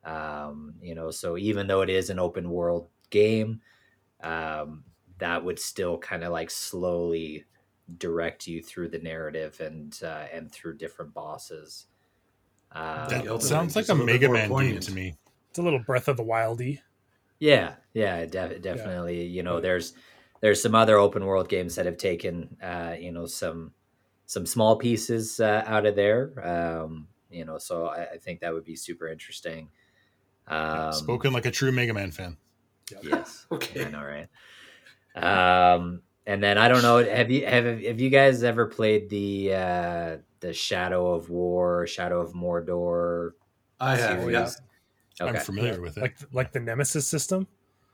[0.05, 3.61] Um, you know, so even though it is an open world game,
[4.23, 4.85] um,
[5.19, 7.47] that would still kind of like slowly
[7.99, 11.87] direct you through the narrative and uh, and through different bosses.
[12.75, 15.15] Um, that sounds like a, a Mega Man game to me.
[15.51, 16.81] It's a little Breath of the Wildy.
[17.39, 19.23] Yeah, yeah, def- definitely.
[19.23, 19.37] Yeah.
[19.37, 19.95] You know, there's
[20.41, 23.73] there's some other open world games that have taken uh, you know some
[24.27, 26.33] some small pieces uh, out of there.
[26.47, 29.69] Um, you know, so I, I, think that would be super interesting.
[30.47, 32.37] Um, Spoken like a true Mega Man fan.
[33.03, 33.47] Yes.
[33.53, 33.87] okay.
[33.87, 35.75] I know, right?
[35.75, 37.05] Um, and then I don't know.
[37.05, 42.21] Have you have have you guys ever played the uh, the Shadow of War, Shadow
[42.21, 43.33] of Mordor?
[43.81, 44.21] I have.
[44.21, 44.33] Series?
[44.33, 45.27] Yeah.
[45.27, 45.39] Okay.
[45.39, 46.01] I'm familiar with it.
[46.01, 47.47] Like like the Nemesis system.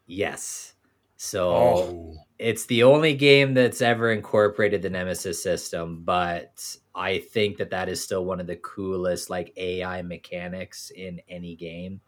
[0.07, 0.75] Yes.
[1.16, 2.14] So oh.
[2.38, 7.90] it's the only game that's ever incorporated the Nemesis system, but I think that that
[7.90, 12.01] is still one of the coolest like AI mechanics in any game.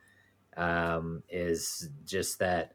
[0.57, 2.75] Um, is just that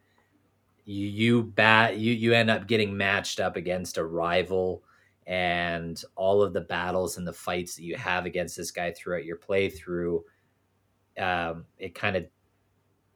[0.88, 4.84] you you bat you you end up getting matched up against a rival
[5.28, 9.26] and all of the battles and the fights that you have against this guy throughout
[9.26, 10.22] your playthrough
[11.20, 12.26] um, it kind of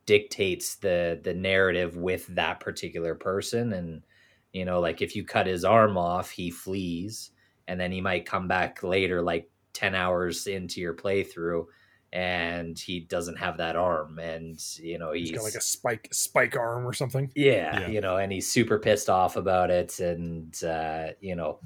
[0.05, 3.73] dictates the the narrative with that particular person.
[3.73, 4.03] And
[4.51, 7.31] you know like if you cut his arm off he flees
[7.69, 11.65] and then he might come back later like 10 hours into your playthrough
[12.13, 16.09] and he doesn't have that arm and you know he's, he's got like a spike
[16.11, 17.31] spike arm or something?
[17.35, 21.59] Yeah, yeah, you know and he's super pissed off about it and uh you know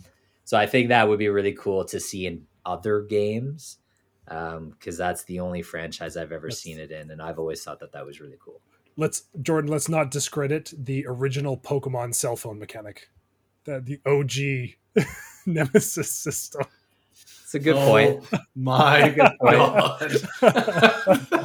[0.44, 3.80] so i think that would be really cool to see in other games
[4.28, 7.80] um because that's the only franchise i've ever seen it in and i've always thought
[7.80, 8.62] that that was really cool.
[8.98, 13.10] Let's jordan let's not discredit the original pokemon cell phone mechanic
[13.66, 14.32] that the og
[15.46, 16.66] nemesis system
[17.56, 18.24] a good oh, point.
[18.56, 19.58] My good point.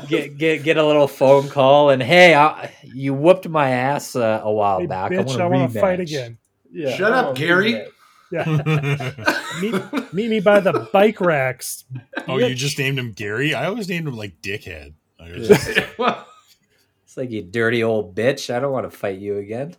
[0.08, 4.40] Get get get a little phone call and hey, I, you whooped my ass uh,
[4.42, 5.12] a while hey, back.
[5.12, 6.38] Bitch, I want to fight again.
[6.72, 6.96] Yeah.
[6.96, 7.86] Shut up, Gary.
[8.30, 8.44] Yeah.
[9.60, 9.74] meet,
[10.12, 11.84] meet me by the bike racks.
[12.28, 13.54] Oh, you just named him Gary?
[13.54, 14.94] I always named him like Dickhead.
[15.20, 18.54] it's like you dirty old bitch.
[18.54, 19.76] I don't want to fight you again.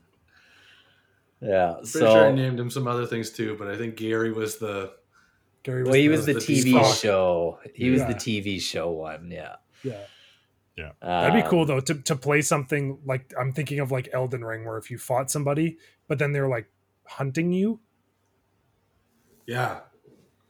[1.42, 1.70] Yeah.
[1.70, 4.32] I'm pretty so, sure I named him some other things too, but I think Gary
[4.32, 4.94] was the
[5.64, 7.60] Gary was well, he was the, the TV show.
[7.74, 7.92] He yeah.
[7.92, 9.30] was the TV show one.
[9.32, 9.56] Yeah.
[9.84, 10.02] Yeah.
[10.78, 10.92] Yeah.
[11.02, 14.44] Uh, that'd be cool though to, to play something like I'm thinking of like Elden
[14.44, 16.68] Ring where if you fought somebody, but then they're like
[17.06, 17.80] hunting you.
[19.46, 19.82] Yeah.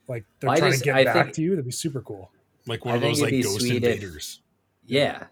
[0.07, 1.49] Like they're trying just, to get I back think, to you.
[1.51, 2.31] That'd be super cool.
[2.67, 4.41] Like one I of those like ghost invaders.
[4.85, 5.23] If, yeah.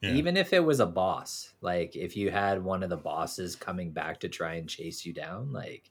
[0.00, 0.10] yeah.
[0.10, 3.90] Even if it was a boss, like if you had one of the bosses coming
[3.90, 5.90] back to try and chase you down, like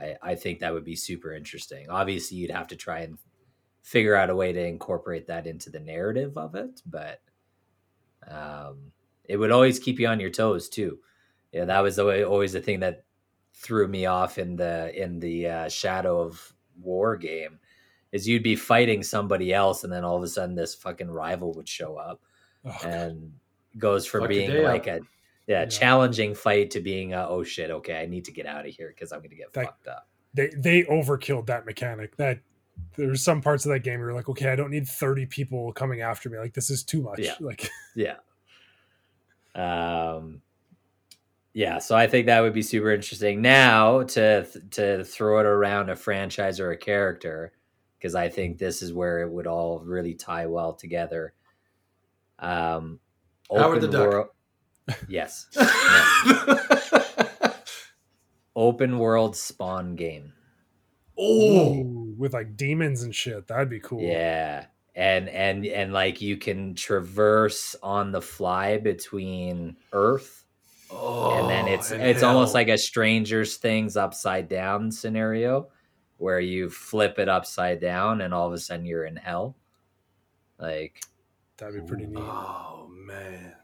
[0.00, 1.88] I, I think that would be super interesting.
[1.90, 3.18] Obviously, you'd have to try and
[3.82, 7.20] figure out a way to incorporate that into the narrative of it, but
[8.28, 8.92] um,
[9.24, 10.98] it would always keep you on your toes too.
[11.52, 13.04] Yeah, that was the way, always the thing that
[13.54, 17.58] threw me off in the in the uh, Shadow of War game
[18.12, 21.52] is you'd be fighting somebody else, and then all of a sudden this fucking rival
[21.54, 22.20] would show up
[22.64, 23.32] oh, and
[23.78, 25.00] goes from Fuck being like up.
[25.00, 25.00] a
[25.48, 28.72] yeah, challenging fight to being uh, oh shit, okay, I need to get out of
[28.72, 30.06] here because I'm gonna get that, fucked up.
[30.34, 32.16] They they overkilled that mechanic.
[32.18, 32.40] That
[32.96, 35.72] there's some parts of that game where you're like, okay, I don't need 30 people
[35.72, 36.38] coming after me.
[36.38, 37.18] Like this is too much.
[37.18, 37.34] Yeah.
[37.40, 38.16] Like yeah.
[39.54, 40.42] Um
[41.54, 43.40] yeah, so I think that would be super interesting.
[43.40, 47.52] Now to to throw it around a franchise or a character,
[47.98, 51.32] because I think this is where it would all really tie well together.
[52.38, 53.00] Um,
[53.50, 54.34] Howard the Duck.
[55.08, 55.46] Yes.
[58.58, 60.32] open world spawn game.
[61.16, 63.46] Oh, with like demons and shit.
[63.46, 64.02] That'd be cool.
[64.02, 64.66] Yeah.
[64.96, 70.44] And and and like you can traverse on the fly between Earth
[70.90, 75.68] oh and then oh, it's and it's almost like a stranger's things upside down scenario
[76.16, 79.56] where you flip it upside down and all of a sudden you're in hell.
[80.58, 81.00] Like
[81.58, 82.18] That'd be pretty neat.
[82.18, 83.54] Oh man,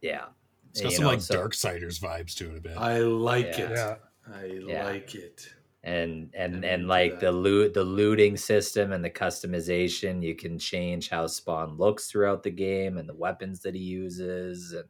[0.00, 0.26] yeah.
[0.74, 2.76] It's got You some know, like so- Darksiders vibes to it a bit.
[2.76, 3.64] I like Yeah.
[3.64, 3.70] it.
[3.70, 3.96] Yeah.
[4.34, 4.84] I Yeah.
[4.84, 5.48] like it.
[5.86, 7.20] and and I'm and like that.
[7.20, 12.42] the loot the looting system and the customization you can change how spawn looks throughout
[12.42, 14.84] the game and the weapons that he uses and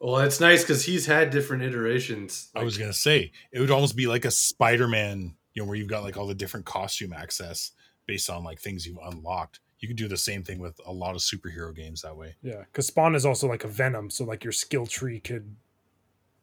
[0.00, 2.50] Well, it's nice because he's had different iterations.
[2.56, 5.86] I was gonna say it would almost be like a Spider-Man, you know, where you've
[5.86, 7.70] got like all the different costume access
[8.06, 9.60] based on like things you've unlocked.
[9.82, 12.36] You can do the same thing with a lot of superhero games that way.
[12.42, 15.56] Yeah, because Spawn is also like a Venom, so like your skill tree could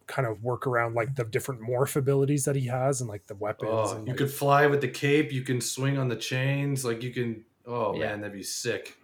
[0.08, 3.36] kind of work around like the different morph abilities that he has and like the
[3.36, 3.72] weapons.
[3.74, 5.32] Oh, and, you like- could fly with the cape.
[5.32, 6.84] You can swing on the chains.
[6.86, 7.46] Like you can.
[7.66, 8.10] Oh Yeah.
[8.10, 8.98] man, that'd be sick.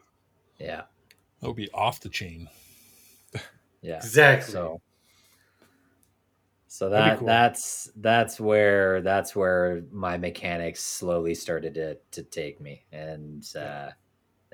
[0.59, 0.83] yeah
[1.39, 2.49] That would be off the chain.
[3.81, 4.51] yeah Exactly.
[4.51, 4.81] so
[6.67, 7.27] so That'd be that cool.
[7.27, 13.91] that's that's where that's where my mechanics slowly started to to take me and uh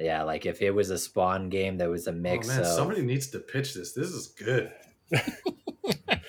[0.01, 2.59] yeah like if it was a spawn game that was a mix oh mix man,
[2.61, 3.93] of somebody needs to pitch this.
[3.93, 4.71] This is good.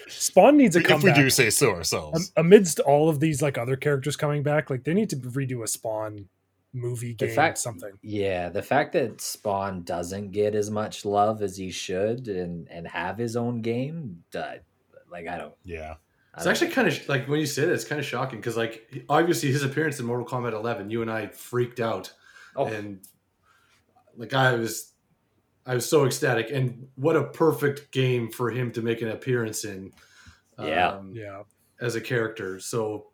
[0.09, 1.17] Spawn needs a If comeback.
[1.17, 2.33] we do say so ourselves.
[2.37, 5.63] Am- amidst all of these like other characters coming back, like they need to redo
[5.63, 6.29] a Spawn
[6.73, 7.93] movie The game, fact- something.
[8.03, 12.87] Yeah, the fact that Spawn doesn't get as much love as he should and and
[12.89, 14.55] have his own game, uh,
[15.11, 15.55] like I don't.
[15.65, 15.95] yeah.
[16.35, 18.39] I It's don't- actually kind of like when you say that, it's kind of shocking
[18.39, 22.13] because like obviously his appearance in Mortal Kombat 11, you and I freaked out,
[22.55, 23.01] Oh, and
[24.17, 24.93] like I was,
[25.67, 29.65] I was so ecstatic, and what a perfect game for him to make an appearance
[29.65, 29.93] in.
[30.59, 30.89] Yeah.
[30.93, 31.43] um, Yeah,
[31.81, 32.61] as a character.
[32.61, 33.09] So,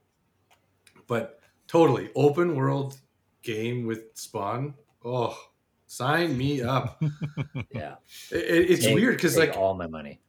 [1.07, 2.99] but totally open world
[3.43, 4.75] game with Spawn.
[5.05, 5.39] Oh,
[5.87, 7.01] sign me up.
[7.73, 7.95] yeah.
[8.31, 10.21] It, it- it's Take- weird because like all my money.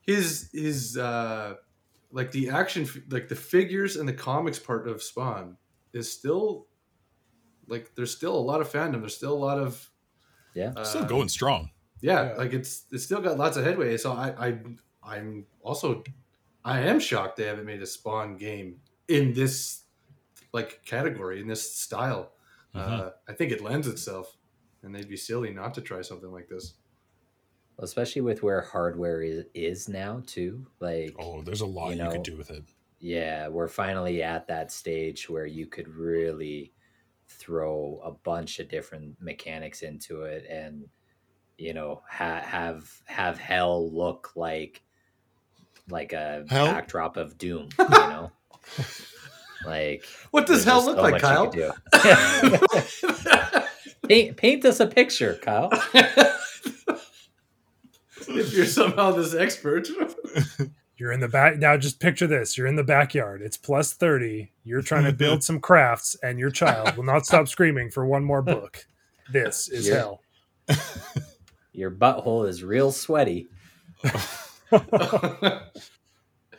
[0.00, 1.54] his his uh
[2.10, 5.56] like the action like the figures and the comics part of Spawn
[5.92, 6.66] is still
[7.68, 9.00] like there's still a lot of fandom.
[9.00, 9.88] There's still a lot of
[10.54, 11.70] Yeah, uh, Still going strong.
[12.00, 12.36] yeah, Yeah.
[12.36, 13.96] like it's it's still got lots of headway.
[13.96, 14.58] So I I
[15.02, 16.02] I'm also
[16.64, 19.82] I am shocked they haven't made a Spawn game in this
[20.52, 22.32] like category in this style.
[22.74, 24.36] Uh, I think it lends itself,
[24.82, 26.74] and they'd be silly not to try something like this.
[27.78, 30.66] especially with where hardware is, is now too.
[30.80, 32.64] Like, Oh, there's a lot You you, know, could do with it.
[33.00, 36.72] yeah, we're finally at that stage where you could really
[37.38, 40.84] throw a bunch of different mechanics into it and
[41.58, 44.82] you know ha- have have hell look like
[45.88, 46.66] like a Hell?
[46.66, 48.30] backdrop of doom you know
[49.66, 51.52] like What does hell look so like, Kyle?
[54.08, 55.70] paint, paint us a picture kyle
[58.26, 59.86] if you're somehow this expert,
[60.96, 61.76] you're in the back now.
[61.76, 63.42] Just picture this: you're in the backyard.
[63.42, 64.52] It's plus thirty.
[64.64, 68.24] You're trying to build some crafts, and your child will not stop screaming for one
[68.24, 68.86] more book.
[69.32, 69.94] This is Yeah.
[69.96, 70.20] hell.
[71.72, 73.48] your butthole is real sweaty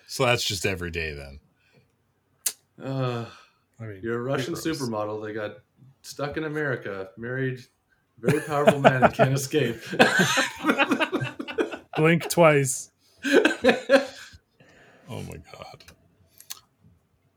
[0.08, 1.40] So that's just every day then.
[2.84, 3.26] uh,
[3.80, 4.66] I mean, you're a Russian gross.
[4.66, 5.24] supermodel.
[5.26, 5.58] They got
[6.04, 7.62] stuck in America, married,
[8.20, 9.78] very powerful man and can't escape.
[11.98, 12.92] blink twice.
[15.16, 15.84] Oh my god.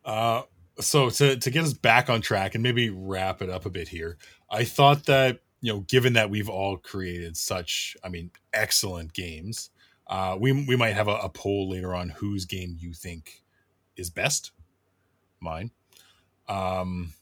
[0.04, 0.42] Uh
[0.80, 3.88] so to to get us back on track and maybe wrap it up a bit
[3.88, 4.16] here,
[4.50, 9.70] I thought that you know, given that we've all created such, I mean, excellent games,
[10.06, 13.42] uh, we we might have a, a poll later on whose game you think
[13.96, 14.52] is best.
[15.40, 15.70] Mine.
[16.48, 17.12] Um,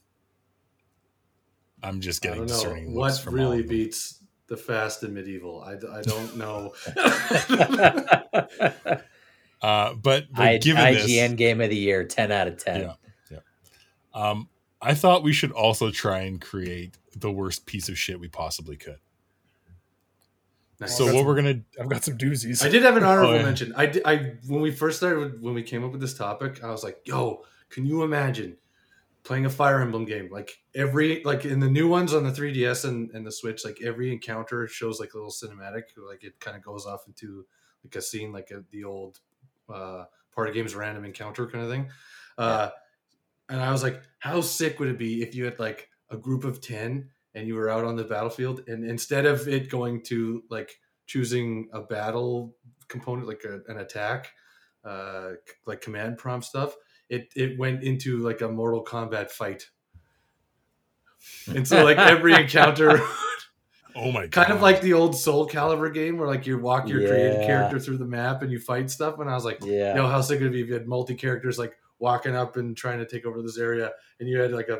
[1.83, 5.61] I'm just getting don't discerning looks what from really of beats the Fast and Medieval.
[5.61, 6.73] I, I don't know.
[9.61, 12.91] Uh, but, but I, given this, ign game of the year 10 out of 10
[13.31, 13.37] Yeah.
[14.13, 14.49] Um,
[14.81, 18.75] I thought we should also try and create the worst piece of shit we possibly
[18.77, 18.99] could.
[20.79, 20.95] Nice.
[20.95, 22.63] So that's- what we're gonna I've got some doozies.
[22.63, 23.43] I did have an honorable Oh, yeah.
[23.43, 23.73] mention.
[23.75, 26.69] I, did, I when we first started when we came up with this topic, I
[26.69, 28.57] was like, "Yo, can you imagine
[29.23, 30.29] playing a Fire Emblem game?
[30.31, 33.79] Like every like in the new ones on the 3DS and, and the Switch, like
[33.83, 37.43] every encounter shows like a little cinematic, like it kind of goes off into
[37.83, 39.19] like a scene, like a, the old
[39.73, 41.89] uh, party games random encounter kind of thing."
[42.37, 42.69] Uh,
[43.49, 46.43] and I was like, "How sick would it be if you had like a group
[46.43, 50.43] of ten and you were out on the battlefield, and instead of it going to
[50.49, 52.55] like choosing a battle
[52.87, 54.31] component like a, an attack
[54.85, 55.31] uh
[55.65, 56.73] like command prompt stuff
[57.09, 59.69] it it went into like a Mortal Kombat fight.
[61.47, 62.99] And so like every encounter
[63.97, 64.31] Oh my god.
[64.31, 67.97] kind of like the old Soulcalibur game where like you walk your created character through
[67.97, 69.19] the map and you fight stuff.
[69.19, 69.95] And I was like, Yeah.
[69.95, 72.77] yo, how sick would it be if you had multi characters like walking up and
[72.77, 74.79] trying to take over this area and you had like a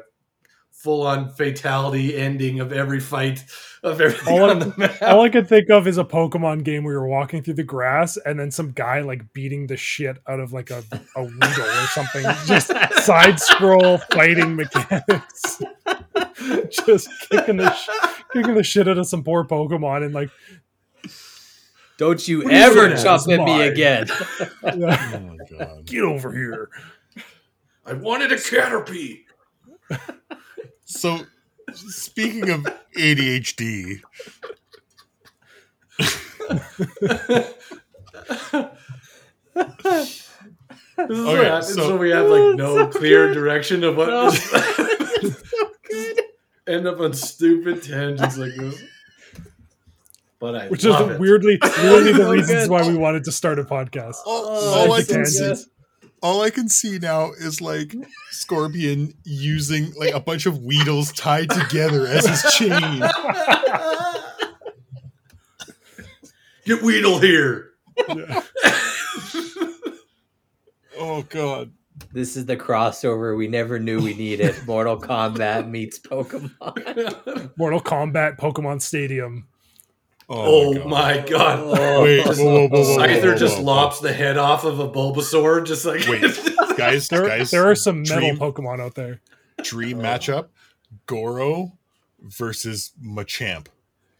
[0.71, 3.43] full on fatality ending of every fight
[3.81, 5.01] of everything All I- on the map.
[5.01, 8.15] All I could think of is a Pokemon game where you're walking through the grass
[8.17, 10.83] and then some guy like beating the shit out of like a,
[11.15, 12.23] a Weedle or something.
[12.45, 12.67] Just
[13.03, 15.63] side scroll fighting mechanics.
[16.85, 17.89] Just kicking the sh-
[18.33, 20.29] kicking the shit out of some poor Pokemon and like
[21.97, 23.03] Don't you What ever looking at?
[23.03, 24.07] jump at me again.
[24.63, 25.85] Oh, yeah, Oh my god.
[25.85, 26.69] get over here.
[27.85, 29.23] I wanted a Caterpie.
[30.85, 31.19] So
[31.73, 32.65] speaking of
[32.97, 34.01] ADHD,
[39.53, 44.07] This is Okay, what happens so- when we have like no clear direction of what
[44.09, 44.31] No.
[46.67, 48.81] End up on stupid tangents like this.
[50.39, 51.19] But I Which is love it.
[51.19, 54.15] weirdly weirdly the So reasons why we wanted to start a podcast.
[54.25, 55.53] all, Oh, all I can see,
[56.21, 57.95] all I can see now is like
[58.29, 63.01] Scorpion using like a bunch of Weedles tied together as his chain.
[66.65, 67.71] Get Weedle here.
[68.07, 68.41] Yeah.
[70.99, 71.73] Oh god.
[72.11, 74.55] This is the crossover we never knew we needed.
[74.67, 77.51] Mortal Kombat meets Pokemon.
[77.57, 79.47] Mortal Kombat Pokemon Stadium.
[80.29, 80.87] Oh, oh God.
[80.87, 81.59] my god.
[81.59, 84.89] Oh, Wait, whoa, whoa, whoa, whoa, whoa, Scyther just lops the head off of a
[84.89, 86.21] Bulbasaur, just like Wait,
[86.77, 89.21] guys, There, guys, there are some metal Dream- Pokemon out there.
[89.63, 90.03] dream oh.
[90.03, 90.47] matchup:
[91.05, 91.77] Goro
[92.19, 93.67] versus Machamp.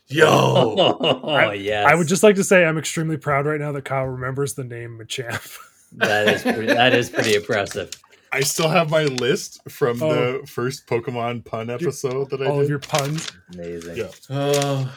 [0.10, 0.24] Yo.
[0.30, 1.86] oh yes.
[1.86, 4.64] I would just like to say I'm extremely proud right now that Kyle remembers the
[4.64, 5.58] name Machamp.
[5.94, 7.90] That is pretty, that is pretty impressive.
[8.32, 10.10] I still have my list from Oh.
[10.42, 12.64] the first Pokemon pun episode that I All did.
[12.64, 13.32] of your puns.
[13.54, 13.98] Amazing.
[13.98, 14.10] Yeah.
[14.30, 14.94] Oh,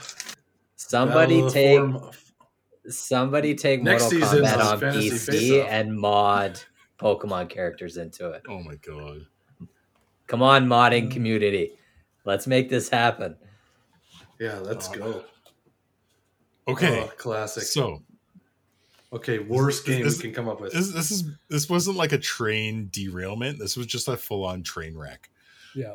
[0.76, 2.10] Somebody Battle of the
[2.82, 6.60] take somebody take Next Mortal Kombat on PC and mod
[6.98, 8.42] Pokemon characters into it.
[8.48, 9.26] oh my god.
[10.26, 11.12] Come on, modding Mm.
[11.12, 11.72] community.
[12.24, 13.36] Let's make this happen.
[14.40, 15.24] Yeah, let's go.
[16.68, 17.62] Okay, Oh, classic.
[17.64, 18.02] so
[19.12, 20.72] okay, worst this- game this- we can come up with.
[20.72, 23.58] this this is this wasn't like a train derailment.
[23.58, 25.28] This was just a full on train wreck.
[25.74, 25.94] Yeah.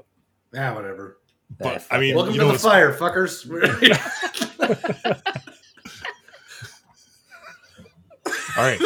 [0.58, 1.18] ah, whatever.
[1.60, 3.46] But I mean, Welcome you to know, the what's- fire, fuckers.
[8.58, 8.80] all right.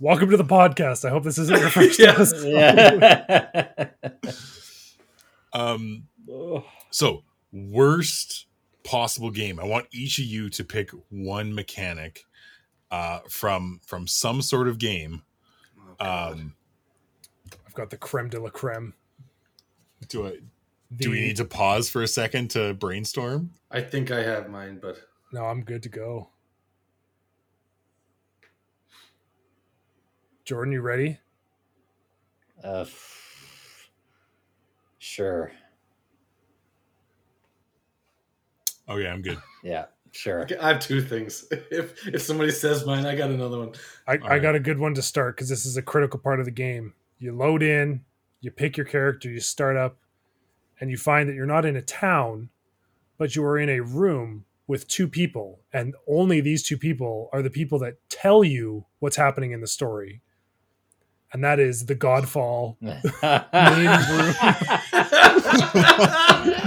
[0.00, 1.04] Welcome to the podcast.
[1.06, 2.32] I hope this isn't your first Yes.
[2.32, 2.42] episode.
[2.52, 3.88] Yeah.
[5.52, 6.06] Um,
[6.90, 8.44] so worst
[8.84, 9.58] possible game.
[9.58, 12.24] I want each of you to pick one mechanic
[12.90, 15.22] uh, from from some sort of game.
[16.00, 16.54] Um,
[17.66, 18.94] I've got the creme de la creme.
[20.08, 20.30] do I
[20.90, 23.50] The, do we need to pause for a second to brainstorm?
[23.70, 24.98] I think I have mine, but
[25.32, 26.28] No, I'm good to go.
[30.44, 31.18] Jordan, you ready?
[32.62, 33.90] Uh, f-
[34.98, 35.50] sure.
[38.88, 39.38] Okay, I'm good.
[39.64, 39.86] Yeah.
[40.16, 40.46] Sure.
[40.60, 41.44] I have two things.
[41.70, 43.72] If if somebody says mine, I got another one.
[44.06, 44.42] I, I right.
[44.42, 46.94] got a good one to start because this is a critical part of the game.
[47.18, 48.02] You load in,
[48.40, 49.98] you pick your character, you start up,
[50.80, 52.48] and you find that you're not in a town,
[53.18, 57.42] but you are in a room with two people, and only these two people are
[57.42, 60.22] the people that tell you what's happening in the story.
[61.32, 62.92] And that is the Godfall main
[64.10, 64.34] room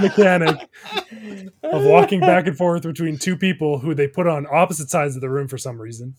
[0.02, 0.68] mechanic
[1.72, 5.20] of walking back and forth between two people who they put on opposite sides of
[5.20, 6.14] the room for some reason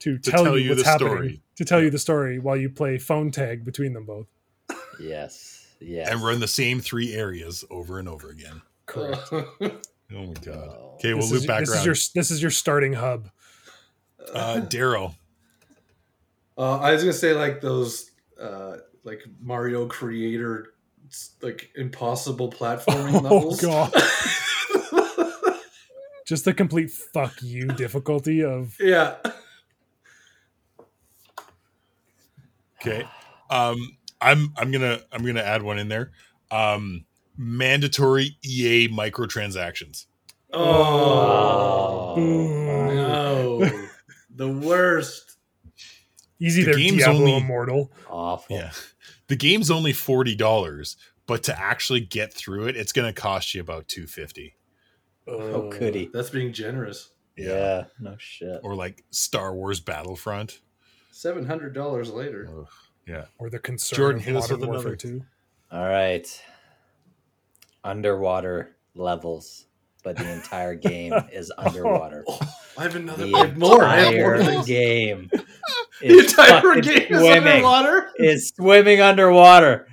[0.00, 1.42] to, To tell, tell you you what's the happening story.
[1.56, 4.26] to tell you the story while you play phone tag between them both
[5.00, 5.66] yes.
[5.80, 6.08] Yes.
[6.10, 8.62] And run the same three areas over and over again.
[8.86, 10.68] correct Oh my god.
[10.70, 10.92] Oh.
[10.96, 11.78] Okay, we'll this, loop is, back this around.
[11.80, 13.28] is your this is your starting hub
[14.32, 15.14] uh, Daryl.
[16.56, 18.10] Uh, I was gonna say like those
[18.40, 20.73] uh, like Mario Creator
[21.42, 23.60] like impossible platforming Oh, levels.
[23.60, 23.92] God.
[26.26, 29.16] just the complete fuck you difficulty of yeah.
[32.80, 33.06] Okay.
[33.50, 36.12] Um, I'm I'm gonna I'm gonna add one in there.
[36.50, 37.04] Um,
[37.36, 40.06] mandatory EA microtransactions.
[40.52, 42.94] Oh, Boo.
[42.94, 43.70] no,
[44.34, 45.36] the worst.
[46.38, 48.56] easy The there game's Diablo only- Immortal Awful.
[48.56, 48.70] Yeah.
[49.28, 50.96] The game's only forty dollars,
[51.26, 54.54] but to actually get through it, it's gonna cost you about two fifty.
[55.26, 56.10] Oh, Uh, goody.
[56.12, 57.10] That's being generous.
[57.36, 57.84] Yeah.
[57.98, 58.60] No shit.
[58.62, 60.60] Or like Star Wars Battlefront.
[61.10, 62.48] Seven hundred dollars later.
[62.60, 62.68] Ugh.
[63.06, 63.24] Yeah.
[63.38, 64.96] Or the concern Jordan, of hit us Modern with Warfare another.
[64.96, 65.24] 2.
[65.72, 66.42] All right.
[67.82, 69.66] Underwater levels,
[70.02, 72.24] but the entire game is underwater.
[72.78, 73.26] I have another.
[73.26, 73.84] The I have more.
[73.84, 74.34] I have more.
[74.36, 75.30] entire game.
[76.08, 77.46] The is entire fucking game is swimming.
[77.64, 78.10] underwater.
[78.18, 79.88] Is swimming underwater.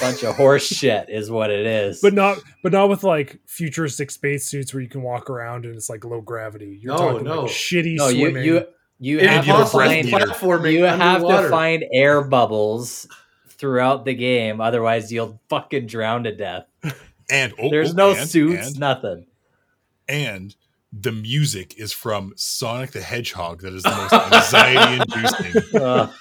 [0.00, 2.00] Bunch of horse shit is what it is.
[2.00, 5.90] But not but not with like futuristic spacesuits where you can walk around and it's
[5.90, 6.78] like low gravity.
[6.80, 7.42] You're No, talking no.
[7.42, 8.44] like shitty no, you swimming.
[8.44, 8.66] you
[8.98, 13.06] you It have to find platforming you have to find air bubbles
[13.48, 16.64] throughout the game, otherwise you'll fucking drown to death.
[17.30, 19.26] And oh, There's oh, no and- suits, and- nothing.
[20.08, 20.54] and
[20.92, 23.62] the music is from Sonic the Hedgehog.
[23.62, 25.80] That is the most anxiety-inducing.
[25.80, 26.12] Uh,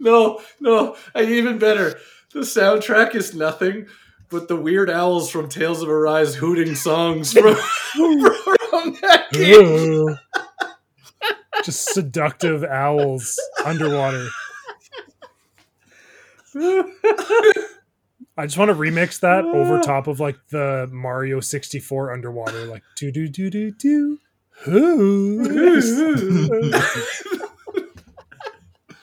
[0.00, 1.98] No, no, I even better.
[2.32, 3.86] The soundtrack is nothing
[4.28, 7.54] but the weird owls from Tales of Arise hooting songs from,
[7.92, 10.18] from that game.
[11.62, 14.28] Just seductive owls underwater.
[18.36, 22.82] I just want to remix that over top of like the Mario 64 underwater, like
[22.96, 24.18] do do do do do.
[24.64, 25.44] Who?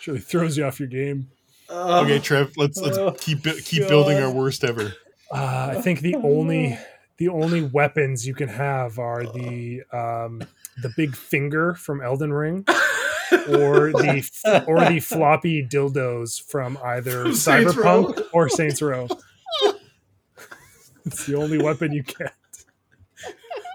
[0.07, 1.29] Really throws you off your game.
[1.69, 4.93] Um, Okay, Trev, let's let's Oh, keep bu- keep building our worst ever.
[5.31, 6.77] Uh, I think the only
[7.17, 10.41] the only weapons you can have are the um,
[10.81, 12.65] the big finger from Elden Ring,
[13.31, 19.07] or the or the floppy dildos from either From Saints Cyberpunk or Saints Row.
[21.05, 22.33] it's the only weapon you get.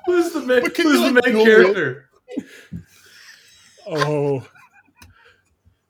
[0.06, 2.08] who's the main, who's you, the main dual character?
[3.88, 4.46] Oh,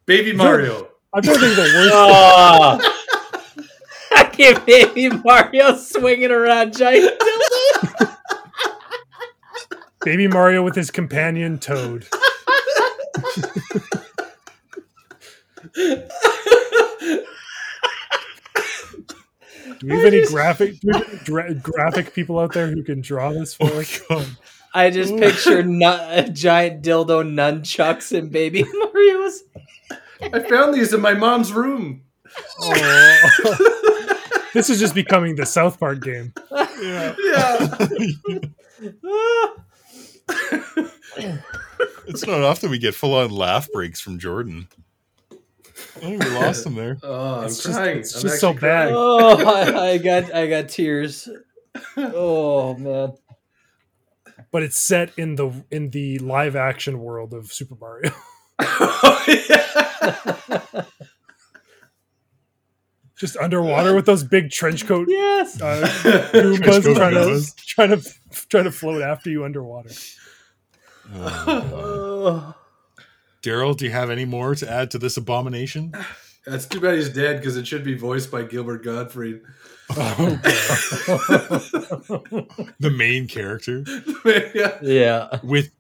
[0.07, 0.89] Baby Mario.
[1.12, 1.93] I'm trying to think of the worst.
[1.95, 2.79] oh.
[2.83, 2.93] Ah.
[4.12, 8.17] I give baby Mario swinging around giant dildo.
[10.05, 12.07] Baby Mario with his companion Toad.
[19.81, 22.83] Do we have any graphic do we have any gra- graphic people out there who
[22.83, 24.01] can draw this for Oh us?
[24.09, 24.27] my god!
[24.73, 29.43] I just picture nu- giant dildo nunchucks and baby Mario's.
[30.23, 32.03] I found these in my mom's room.
[32.61, 34.39] Oh.
[34.55, 36.33] this is just becoming the South Park game.
[36.81, 37.14] Yeah.
[37.19, 37.79] Yeah.
[42.07, 44.68] it's not often we get full-on laugh breaks from Jordan.
[45.33, 46.97] I think we lost him there.
[47.03, 47.99] Oh, I'm It's just- crying.
[47.99, 48.93] it's I'm just so actually bad.
[48.93, 51.29] oh, I, I got I got tears.
[51.97, 53.12] Oh man.
[54.53, 58.11] But it's set in the in the live action world of Super Mario.
[58.59, 60.83] Oh, yeah.
[63.17, 65.61] Just underwater with those big trench coat Yes.
[65.61, 65.81] uh,
[66.31, 68.14] Trench Goombas coat trying to trying to
[68.49, 69.91] trying to float after you underwater.
[71.14, 72.55] Oh.
[73.43, 75.93] Daryl, do you have any more to add to this abomination?
[76.47, 79.41] That's too bad he's dead because it should be voiced by Gilbert Gottfried.
[82.79, 83.85] The main character
[84.25, 84.79] yeah.
[84.83, 85.39] yeah.
[85.45, 85.71] with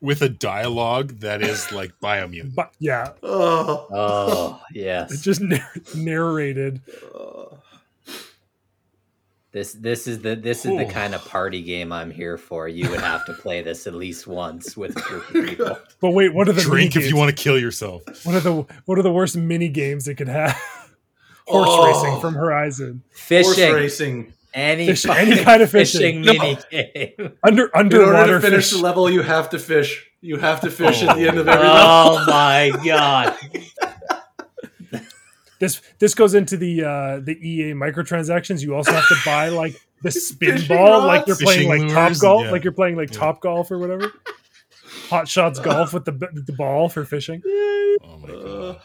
[0.00, 2.54] with a dialogue that is like biomutant.
[2.54, 3.86] But yeah, Oh.
[3.90, 5.20] Oh it yes.
[5.22, 6.80] just nar- narrated.
[9.52, 12.68] This this is the this is the kind of party game I'm here for.
[12.68, 15.78] You would have to play this at least once with a group of people.
[16.00, 18.02] But wait, what are the Drink if you want to kill yourself.
[18.26, 20.52] What are the what are the worst mini games it could have?
[21.46, 21.86] Horse Oh.
[21.86, 23.02] racing from Horizon.
[23.12, 23.72] Horse Fishing.
[23.74, 24.32] racing.
[24.56, 26.22] Any, Fish- any kind of fishing.
[26.22, 26.32] No.
[26.32, 27.36] mini game.
[27.44, 28.10] Under underwater.
[28.12, 28.78] In order to finish fish.
[28.78, 30.10] the level, you have to fish.
[30.22, 31.52] You have to fish at the end of Oh.
[31.52, 31.82] every level.
[31.82, 33.36] Oh my god.
[35.58, 38.60] This this goes into the uh the EA microtransactions.
[38.62, 41.42] You also have to buy like the spin Fishing ball, like you're rods?
[41.44, 42.50] playing like top golf, yeah.
[42.50, 43.18] like you're playing like Yeah.
[43.20, 44.12] top golf or whatever.
[45.08, 47.40] Hot shots golf with the the ball for fishing.
[47.46, 48.80] Oh my god.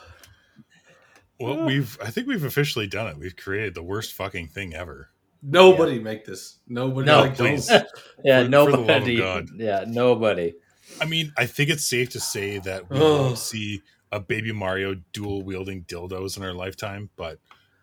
[1.42, 3.18] Well, we've I think we've officially done it.
[3.18, 5.10] We've created the worst fucking thing ever.
[5.42, 6.58] Nobody make this.
[6.68, 7.06] Nobody.
[7.06, 7.68] No, like please.
[7.68, 7.86] don't.
[8.24, 9.18] Yeah, For- for the love of nobody.
[9.18, 9.50] God.
[9.56, 10.54] Yeah, nobody.
[11.00, 13.24] I mean, I think it's safe to say that we Oh.
[13.24, 13.82] won't see
[14.12, 17.40] a baby Mario dual wielding dildos in our lifetime, but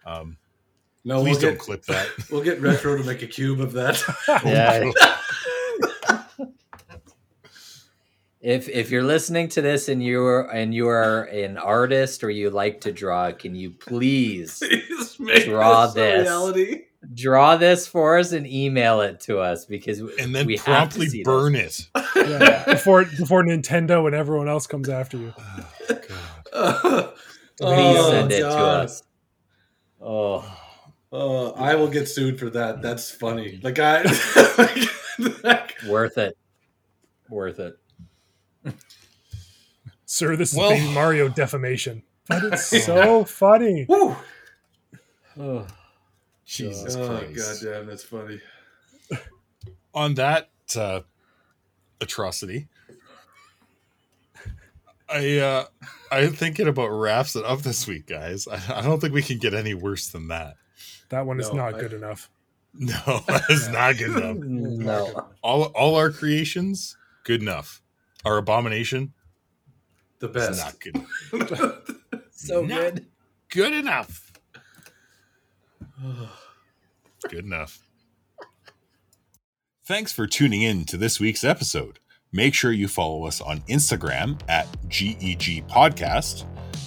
[0.06, 0.36] um,
[1.04, 2.08] No, please we'll don't get, clip that.
[2.30, 4.02] we'll get retro to make a cube of that.
[4.44, 4.92] Yeah.
[8.40, 12.50] If if you're listening to this and you're and you are an artist or you
[12.50, 16.22] like to draw, can you please Please make Draw this, a this.
[16.28, 16.84] reality.
[17.14, 20.98] Draw this for us and email it to us because And then we have to
[20.98, 21.88] promptly burn this.
[21.94, 22.28] it.
[22.28, 25.34] Yeah, before before Nintendo and everyone else comes after you.
[25.38, 26.04] Oh, God.
[26.52, 27.02] Uh,
[27.60, 29.02] Please oh, send it to us.
[30.00, 30.44] Oh,
[31.12, 32.82] Uh, I will get sued for that.
[32.82, 33.58] That's funny.
[33.62, 34.02] Like I,
[35.42, 36.36] like, worth it.
[37.30, 37.78] Worth it.
[40.04, 42.02] Sir, this is Well- Mario defamation.
[42.28, 43.86] But it's so funny.
[43.88, 44.14] Woo!
[45.40, 45.66] Oh,
[46.48, 47.62] Jesus Oh Christ.
[47.62, 48.40] god damn, that's funny.
[49.94, 51.00] On that uh,
[52.00, 52.68] atrocity,
[55.08, 55.64] I uh,
[56.10, 58.48] I'm thinking about wraps it up this week, guys.
[58.48, 60.54] I, I don't think we can get any worse than that.
[61.10, 62.30] That one is No, not I- good enough.
[62.80, 64.36] No, that's not good enough.
[64.44, 65.28] no.
[65.42, 67.82] All all our creations, good enough.
[68.24, 69.14] Our abomination,
[70.20, 70.82] The is best.
[71.32, 71.82] not good.
[72.30, 73.06] So Not good.
[73.48, 74.27] Good enough.
[77.28, 77.80] Good enough.
[79.84, 81.98] Thanks for tuning in to this week's episode.
[82.30, 86.44] Make sure you follow us on Instagram at GEG Podcast.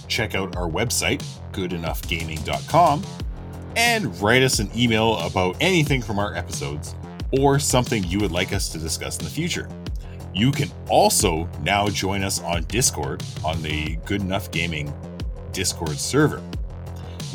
[0.07, 3.03] Check out our website, goodenoughgaming.com,
[3.76, 6.95] and write us an email about anything from our episodes
[7.39, 9.68] or something you would like us to discuss in the future.
[10.34, 14.93] You can also now join us on Discord on the Good Enough Gaming
[15.51, 16.41] Discord server.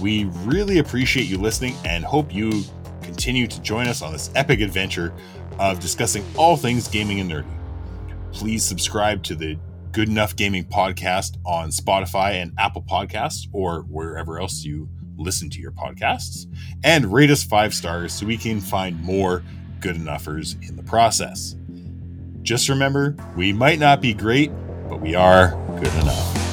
[0.00, 2.62] We really appreciate you listening and hope you
[3.02, 5.14] continue to join us on this epic adventure
[5.58, 7.46] of discussing all things gaming and nerdy.
[8.32, 9.58] Please subscribe to the
[9.92, 15.60] Good Enough Gaming podcast on Spotify and Apple Podcasts or wherever else you listen to
[15.60, 16.46] your podcasts,
[16.84, 19.42] and rate us five stars so we can find more
[19.80, 21.56] good enoughers in the process.
[22.42, 24.50] Just remember, we might not be great,
[24.88, 26.45] but we are good enough.